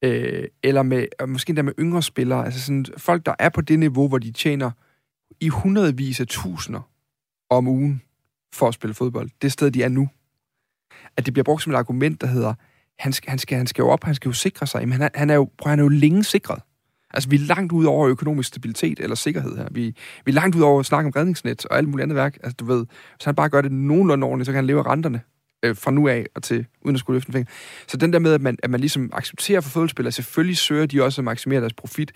[0.04, 3.80] Øh, eller med, måske endda med yngre spillere, altså sådan folk, der er på det
[3.80, 4.72] niveau, hvor de tjener
[5.40, 6.82] i hundredvis af tusinder
[7.50, 8.02] om ugen
[8.54, 9.30] for at spille fodbold.
[9.42, 10.10] Det sted, de er nu.
[11.18, 12.54] At det bliver brugt som et argument, der hedder,
[13.00, 14.82] han skal, han skal, han skal jo op, han skal jo sikre sig.
[14.88, 16.62] Men han er, han er jo, prøv, han er jo længe sikret.
[17.14, 19.68] Altså, vi er langt ud over økonomisk stabilitet eller sikkerhed her.
[19.72, 22.38] Vi, vi er langt ud over at snakke om redningsnet og alt muligt andet værk.
[22.44, 24.86] Altså, du ved, hvis han bare gør det nogenlunde ordentligt, så kan han leve af
[24.86, 25.22] renterne
[25.64, 27.52] øh, fra nu af og til, uden at skulle løfte en finger.
[27.88, 31.04] Så den der med, at man, at man ligesom accepterer for fodboldspillere, selvfølgelig søger de
[31.04, 32.12] også at maksimere deres profit.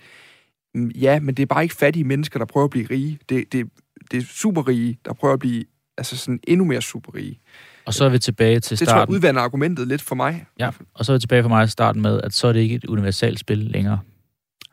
[0.76, 3.18] Mm, Ja, men det er bare ikke fattige mennesker, der prøver at blive rige.
[3.28, 3.66] Det, det,
[4.10, 5.64] det er superrige, der prøver at blive
[5.98, 7.40] altså sådan endnu mere superrige.
[7.86, 9.14] Og så er vi tilbage til Det tror jeg starten.
[9.14, 10.46] udvander argumentet lidt for mig.
[10.58, 12.60] Ja, og så er vi tilbage for mig at starte med, at så er det
[12.60, 14.00] ikke et universelt spil længere.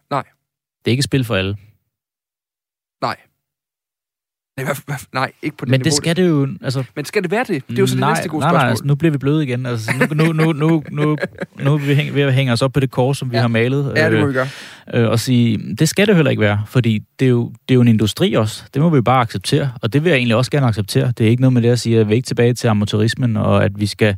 [0.09, 0.23] Nej.
[0.85, 1.57] Det er ikke et spil for alle.
[3.01, 3.17] Nej,
[4.55, 5.83] hvad, hvad, nej ikke på det Men niveau.
[5.83, 6.47] det skal det jo...
[6.61, 7.63] Altså, Men skal det være det?
[7.69, 8.61] Det er jo så det nej, næste gode nej, spørgsmål.
[8.63, 9.65] Nej, altså, nu bliver vi bløde igen.
[9.65, 11.17] Altså, nu, nu, nu, nu, nu,
[11.63, 13.41] nu er vi hæng- ved at hænge os op på det kors, som vi Ja.
[13.41, 13.93] har malet.
[13.95, 14.47] ja, det må øh, vi gøre.
[14.93, 17.75] øh, og sige, det skal det heller ikke være, fordi det er, jo, det er
[17.75, 18.63] jo en industri også.
[18.73, 21.13] Det må vi bare acceptere, og det vil jeg egentlig også gerne acceptere.
[21.17, 23.63] Det er ikke noget med det at sige, at vi ikke tilbage til amatørismen, og
[23.65, 24.15] at vi skal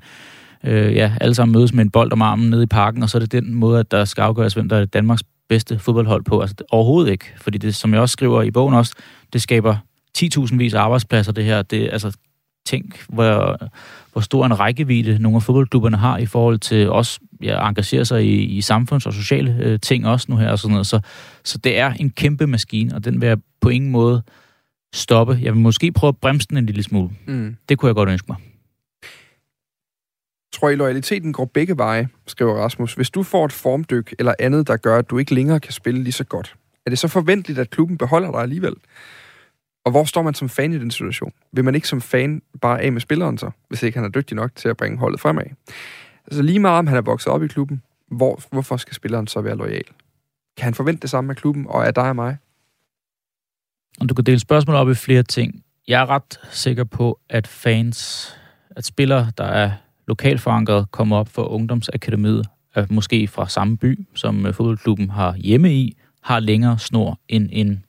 [0.63, 3.17] øh, ja, alle sammen mødes med en bold om armen nede i parken, og så
[3.17, 6.41] er det den måde, at der skal afgøres, hvem der er Danmarks bedste fodboldhold på.
[6.41, 8.93] Altså det, overhovedet ikke, fordi det, som jeg også skriver i bogen også,
[9.33, 9.75] det skaber
[10.17, 11.61] 10.000 vis af arbejdspladser, det her.
[11.61, 12.17] Det, altså,
[12.65, 13.57] tænk, hvor,
[14.11, 18.25] hvor stor en rækkevidde nogle af fodboldklubberne har i forhold til også ja, engagere sig
[18.25, 20.49] i, i samfunds- og sociale øh, ting også nu her.
[20.49, 20.87] Og sådan noget.
[20.87, 20.99] Så,
[21.43, 24.23] så det er en kæmpe maskine, og den vil jeg på ingen måde
[24.93, 25.39] stoppe.
[25.41, 27.09] Jeg vil måske prøve at bremse den en lille smule.
[27.25, 27.55] Mm.
[27.69, 28.37] Det kunne jeg godt ønske mig.
[30.53, 32.93] Tror I, loyaliteten går begge veje, skriver Rasmus.
[32.93, 36.03] Hvis du får et formdyk eller andet, der gør, at du ikke længere kan spille
[36.03, 36.55] lige så godt,
[36.85, 38.73] er det så forventeligt, at klubben beholder dig alligevel?
[39.85, 41.33] Og hvor står man som fan i den situation?
[41.51, 44.35] Vil man ikke som fan bare af med spilleren så, hvis ikke han er dygtig
[44.35, 45.45] nok til at bringe holdet fremad?
[46.27, 47.81] Altså lige meget om han er vokset op i klubben,
[48.11, 49.83] hvor, hvorfor skal spilleren så være lojal?
[50.57, 52.37] Kan han forvente det samme af klubben, og af dig og mig?
[53.99, 55.63] Og du kan dele spørgsmål op i flere ting.
[55.87, 58.29] Jeg er ret sikker på, at fans,
[58.69, 59.71] at spillere, der er
[60.07, 65.35] lokalt forankret, kommer op for ungdomsakademiet, er måske fra samme by, som øh, fodboldklubben har
[65.35, 67.85] hjemme i, har længere snor end en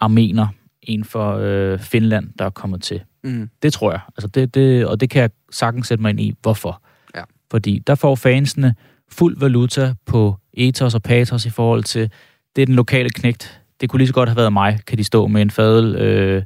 [0.00, 0.48] armener
[0.82, 3.00] en for øh, Finland, der er kommet til.
[3.24, 3.50] Mm.
[3.62, 4.00] Det tror jeg.
[4.16, 6.34] Altså det, det, og det kan jeg sagtens sætte mig ind i.
[6.42, 6.82] Hvorfor?
[7.16, 7.22] Ja.
[7.50, 8.74] Fordi der får fansene
[9.12, 12.10] fuld valuta på ethos og pathos i forhold til,
[12.56, 13.60] det er den lokale knægt.
[13.80, 16.42] Det kunne lige så godt have været mig, kan de stå med en fadel øh,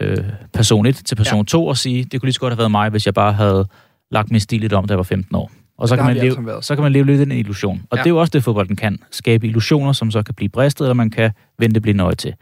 [0.00, 0.16] øh,
[0.52, 1.44] person 1 til person ja.
[1.44, 3.66] 2 og sige, det kunne lige så godt have været mig, hvis jeg bare havde
[4.10, 5.50] lagt min stil lidt om, da jeg var 15 år.
[5.78, 6.64] Og så kan, man leve, været.
[6.64, 7.82] så kan man leve lidt i den illusion.
[7.90, 8.02] Og Ja.
[8.02, 8.98] det er jo også det, fodbolden kan.
[9.10, 12.34] Skabe illusioner, som så kan blive bristet, eller man kan vente blive nøje til.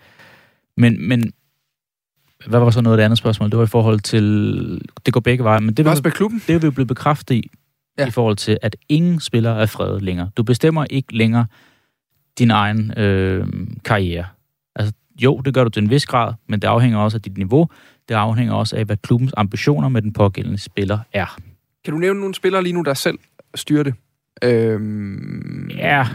[0.77, 1.33] Men, men
[2.47, 3.51] hvad var så noget af det andet spørgsmål?
[3.51, 4.81] Det var i forhold til...
[5.07, 6.43] Det går begge veje, men det, også med klubben.
[6.47, 7.51] det er vi blevet bekræftet i,
[7.99, 8.07] ja.
[8.07, 10.31] i forhold til, at ingen spiller er fredet længere.
[10.37, 11.47] Du bestemmer ikke længere
[12.39, 13.47] din egen øh,
[13.85, 14.27] karriere.
[14.77, 17.39] Altså, jo, det gør du til en vis grad, men det afhænger også af dit
[17.39, 17.69] niveau.
[18.09, 21.39] Det afhænger også af, hvad klubbens ambitioner med den pågældende spiller er.
[21.85, 23.19] Kan du nævne nogle spillere lige nu, der selv
[23.55, 23.95] styrer det?
[24.45, 26.07] Øhm, Ja.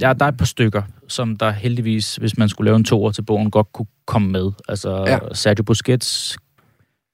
[0.00, 3.10] Ja, der er et par stykker, som der heldigvis, hvis man skulle lave en toer
[3.10, 4.52] til bogen, godt kunne komme med.
[4.68, 5.18] Altså, Ja.
[5.32, 6.38] Sergio Busquets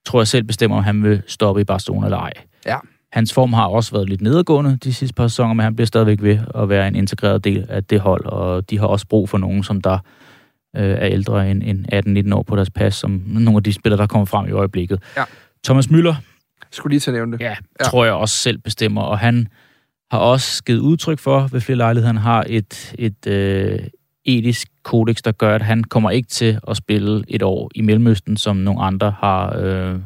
[0.05, 2.33] tror jeg selv bestemmer, om han vil stoppe i Barcelona eller ej.
[2.65, 2.77] Ja.
[3.11, 6.21] Hans form har også været lidt nedadgående de sidste par sæsoner, men han bliver stadigvæk
[6.21, 9.37] ved at være en integreret del af det hold, og de har også brug for
[9.37, 9.93] nogen, som der
[10.75, 14.01] øh, er ældre end, end 18-19 år på deres pas, som nogle af de spillere,
[14.01, 15.03] der kommer frem i øjeblikket.
[15.17, 15.23] Ja.
[15.65, 16.13] Thomas Müller,
[16.71, 17.41] Skulle lige til at nævne det.
[17.41, 17.55] Ja.
[17.79, 17.85] ja.
[17.85, 19.47] tror jeg også selv bestemmer, og han
[20.13, 23.79] har også givet udtryk for ved flere lejligheder, han har et, et øh,
[24.25, 28.37] etisk kodex, der gør, at han kommer ikke til at spille et år i Mellemøsten,
[28.37, 29.99] som nogle andre har øh,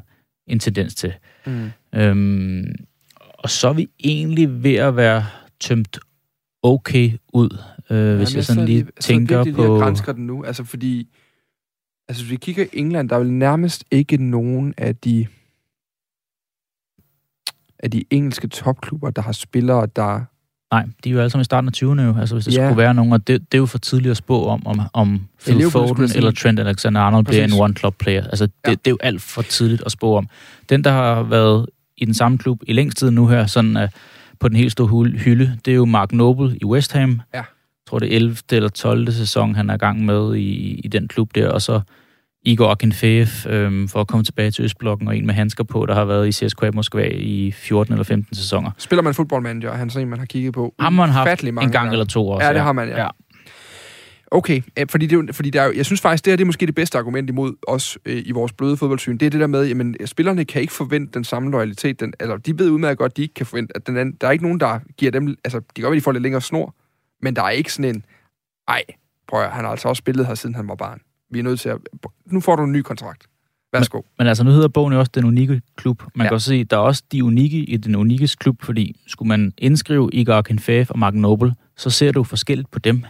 [0.48, 1.14] en tendens til.
[1.46, 1.72] Mm.
[1.96, 2.76] Øhm,
[3.16, 5.26] og så er vi egentlig ved at være
[5.60, 6.00] tømt
[6.64, 7.58] okay ud,
[7.90, 9.80] øh, hvis jeg sådan lige tænker virkelig på...
[9.80, 11.08] Gransker den nu, altså fordi...
[12.10, 15.28] Altså, hvis vi kigger i England, der er vel nærmest ikke nogen af de
[17.80, 20.22] af de engelske topklubber, der har spillere, der...
[20.74, 22.16] Nej, de er jo alle sammen i starten af 20'erne jo.
[22.20, 22.62] Altså, hvis der Ja.
[22.62, 22.68] ja.
[22.70, 25.22] skulle være nogen, og det, det er jo for tidligt at spå om, om, om
[25.44, 28.24] Phil skulle Foden eller Trent Alexander-Arnold bliver en one-club-player.
[28.24, 28.70] Altså, det, Ja.
[28.70, 28.76] ja.
[28.76, 30.28] det er jo alt for tidligt at spå om.
[30.70, 31.66] Den, der har været
[31.98, 33.84] i den samme klub i længst tid nu her, sådan uh,
[34.40, 37.22] på den helt store hylde, det er jo Mark Noble i West Ham.
[37.34, 37.38] Ja.
[37.38, 37.46] Jeg
[37.90, 38.38] tror, det er 11.
[38.52, 39.12] eller 12.
[39.12, 41.82] sæson, han er i gang med i, i den klub der, og så
[42.48, 45.94] Igor Akinfeev, øhm, for at komme tilbage til Østblokken, og en med handsker på, der
[45.94, 48.72] har været i CSKA Moskva i 14 eller 15 sæsoner.
[48.78, 50.74] Spiller man fodboldmanager, han er sådan en, man har kigget på.
[50.80, 52.48] Har man haft en gang eller to også.
[52.48, 53.02] Ja, det har man, ja.
[53.02, 53.08] ja.
[54.32, 56.66] Okay, øh, fordi, det, fordi der er, jeg synes faktisk, det her det er måske
[56.66, 59.18] det bedste argument imod os øh, i vores bløde fodboldsyn.
[59.18, 62.00] Det er det der med, jamen, spillerne kan ikke forvente den samme loyalitet.
[62.00, 64.28] Den, altså, de ved udmærket godt, at de ikke kan forvente, at den anden, der
[64.28, 66.42] er ikke nogen, der giver dem, altså, de kan godt være, de får lidt længere
[66.42, 66.76] snor,
[67.22, 68.06] men der er ikke sådan en,
[68.68, 68.84] ej,
[69.28, 71.00] prøv at, han har altså også spillet her, siden han var barn.
[71.32, 71.78] Vi er nødt til at,
[72.26, 73.24] nu får du en ny kontrakt.
[73.74, 74.02] Værsgo.
[74.18, 76.04] Men altså, nu hedder bogen jo også Den Unikke Klub.
[76.16, 76.30] Man Ja.
[76.30, 79.54] kan også se, der er også de unikke i Den Unikkes Klub, fordi skulle man
[79.58, 83.04] indskrive Igor Akinfeev og Mark Noble, så ser du forskelligt på dem.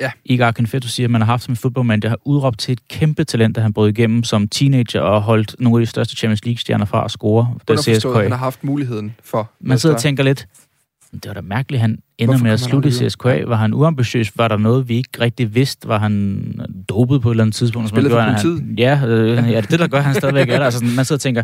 [0.00, 0.10] Ja.
[0.24, 2.72] Igor Akinfeev, du siger, at man har haft som en fodboldmand, der har udråbt til
[2.72, 6.16] et kæmpe talent, da han brød igennem som teenager og holdt nogle af de største
[6.16, 7.54] Champions League-stjerner fra at score.
[7.68, 9.50] Der Underforstået, han har haft muligheden for...
[9.60, 10.48] Man sidder og tænker lidt,
[11.22, 13.44] det var da mærkeligt, han ender Hvorfor med at slutte i CSKA.
[13.44, 14.38] Var han uambitiøs?
[14.38, 15.88] Var der noget, vi ikke rigtig vidste?
[15.88, 16.42] Var han
[16.88, 17.88] dopet på et eller andet tidspunkt?
[17.88, 18.78] Spillede for Gjorde han- politiet?
[18.78, 20.64] Ja, øh, ja, det er det, der gør, han stadigvæk er der.
[20.64, 21.42] Altså, man sidder og tænker,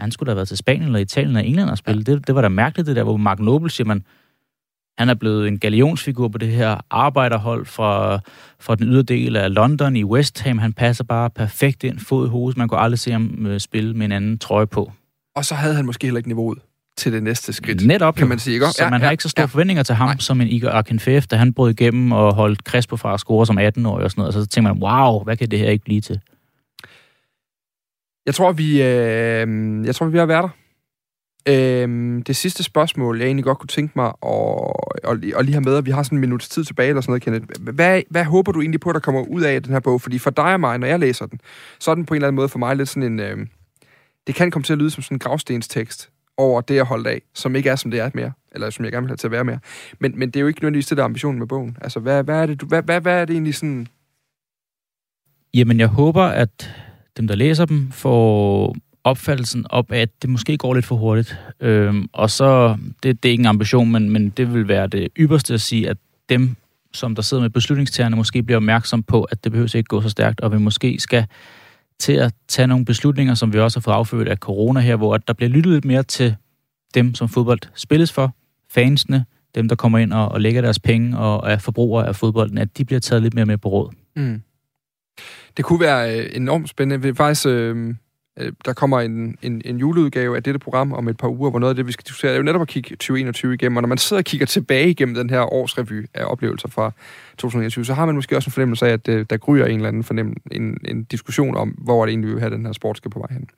[0.00, 2.02] han skulle da have været til Spanien eller Italien eller England og spille.
[2.02, 4.02] Det, det var da mærkeligt, det der, hvor Mark Noble siger, man,
[4.98, 8.18] han er blevet en galionsfigur på det her arbejderhold fra,
[8.60, 10.58] fra den ydre del af London i West Ham.
[10.58, 12.58] Han passer bare perfekt ind, fod i hovedet.
[12.58, 14.92] Man kunne aldrig se ham øh, spille med en anden trøje på.
[15.36, 16.58] Og så havde han måske heller ikke niveauet
[16.98, 17.86] til det næste skridt.
[17.86, 18.66] Netop, kan man sige, ikke?
[18.66, 19.46] Så Ja, man ja, har ikke så store ja.
[19.46, 20.16] forventninger til ham, Nej.
[20.18, 23.58] Som en Igor Akinfeev, da han brød igennem og holdt Crespo fra at score som
[23.58, 24.36] 18-årig og sådan noget.
[24.36, 26.20] Og så tænker man, wow, hvad kan det her ikke blive til?
[28.26, 30.48] Jeg tror, vi, øh, jeg tror, vi er ved at være der.
[31.48, 34.72] Øh, det sidste spørgsmål, jeg egentlig godt kunne tænke mig at,
[35.04, 37.10] at, at lige have med, og vi har sådan en minuts tid tilbage eller sådan
[37.10, 37.46] noget, Kenneth.
[37.60, 40.00] Hvad, hvad håber du egentlig på, der kommer ud af den her bog?
[40.00, 41.40] Fordi for dig og mig, når jeg læser den,
[41.78, 43.20] så er den på en eller anden måde for mig lidt sådan en...
[43.20, 43.46] Øh,
[44.26, 47.22] det kan komme til at lyde som sådan en gravstenstekst over det, jeg holdt af,
[47.34, 49.30] som ikke er, som det er mere, eller som jeg gerne vil have til at
[49.30, 49.58] være mere.
[49.98, 51.76] Men, men det er jo ikke nødvendigvis det, der er ambitionen med bogen.
[51.80, 53.86] Altså, hvad, hvad, er, det, du, hvad, hvad, hvad er det egentlig sådan...
[55.54, 56.74] Jamen, jeg håber, at
[57.16, 61.38] dem, der læser dem, får opfattelsen op at det måske går lidt for hurtigt.
[61.60, 65.08] Øhm, og så, det, det er ikke en ambition, men, men det vil være det
[65.18, 65.96] ypperste at sige, at
[66.28, 66.56] dem,
[66.92, 70.08] som der sidder med beslutningstagerne, måske bliver opmærksom på, at det behøver ikke gå så
[70.08, 71.26] stærkt, og vi måske skal
[72.00, 75.16] til at tage nogle beslutninger, som vi også har fået affødt af corona her, hvor
[75.16, 76.36] der bliver lyttet lidt mere til
[76.94, 78.34] dem, som fodbold spilles for,
[78.70, 79.24] fansene,
[79.54, 82.78] dem, der kommer ind og, og lægger deres penge og er forbrugere af fodbolden, at
[82.78, 83.92] de bliver taget lidt mere med på råd.
[84.16, 84.42] Mm.
[85.56, 87.02] Det kunne være øh, enormt spændende.
[87.02, 87.94] Vi faktisk, Øh,
[88.64, 91.70] der kommer en, en, en juleudgave af dette program om et par uger, hvor noget
[91.70, 93.76] af det, vi skal diskutere, er jo netop at kigge 2021 igennem.
[93.76, 96.92] Og når man sidder og kigger tilbage igennem den her årsrevy af oplevelser fra
[97.38, 99.88] 2021, så har man måske også en fornemmelse af, at øh, der gryer en eller
[99.88, 103.10] anden fornem, en, en diskussion om, hvor det egentlig vil have den her sport skal
[103.10, 103.48] på vej hen.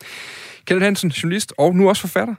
[0.64, 2.34] Kenneth Hansen, journalist og nu også forfatter.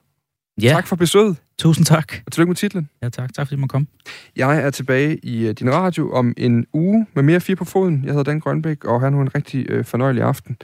[0.61, 0.69] Ja.
[0.69, 1.37] Tak for besøget.
[1.59, 2.13] Tusind tak.
[2.25, 2.89] Og tillykke med titlen.
[3.03, 3.33] Ja, tak.
[3.33, 3.87] Tak fordi du kom.
[4.35, 8.01] Jeg er tilbage i uh, din radio om en uge med mere fire på foden.
[8.03, 10.57] Jeg hedder Dan Grønbæk, og har nu en rigtig uh, fornøjelig aften.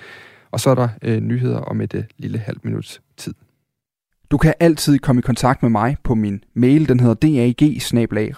[0.51, 3.33] Og så er der øh, nyheder om et øh, lille halvt minuts tid.
[4.31, 6.89] Du kan altid komme i kontakt med mig på min mail.
[6.89, 7.37] Den hedder dag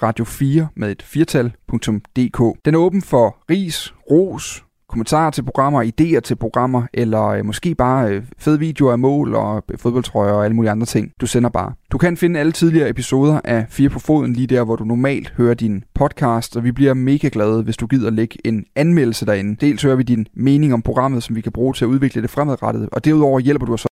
[0.04, 2.66] radio 4 med et firtal.dk.
[2.66, 7.76] Den er åben for ris, ros, kommentarer til programmer, idéer til programmer, eller øh, måske
[7.76, 11.12] bare øh, fede videoer af mål og øh, fodboldtrøjer og alle mulige andre ting.
[11.22, 11.74] Du sender bare.
[11.92, 15.34] Du kan finde alle tidligere episoder af Fire på Foden lige der, hvor du normalt
[15.38, 19.56] hører din podcast, og vi bliver mega glade, hvis du gider lægge en anmeldelse derinde.
[19.66, 22.30] Dels hører vi din mening om programmet, som vi kan bruge til at udvikle det
[22.30, 23.86] fremadrettet, og derudover hjælper du os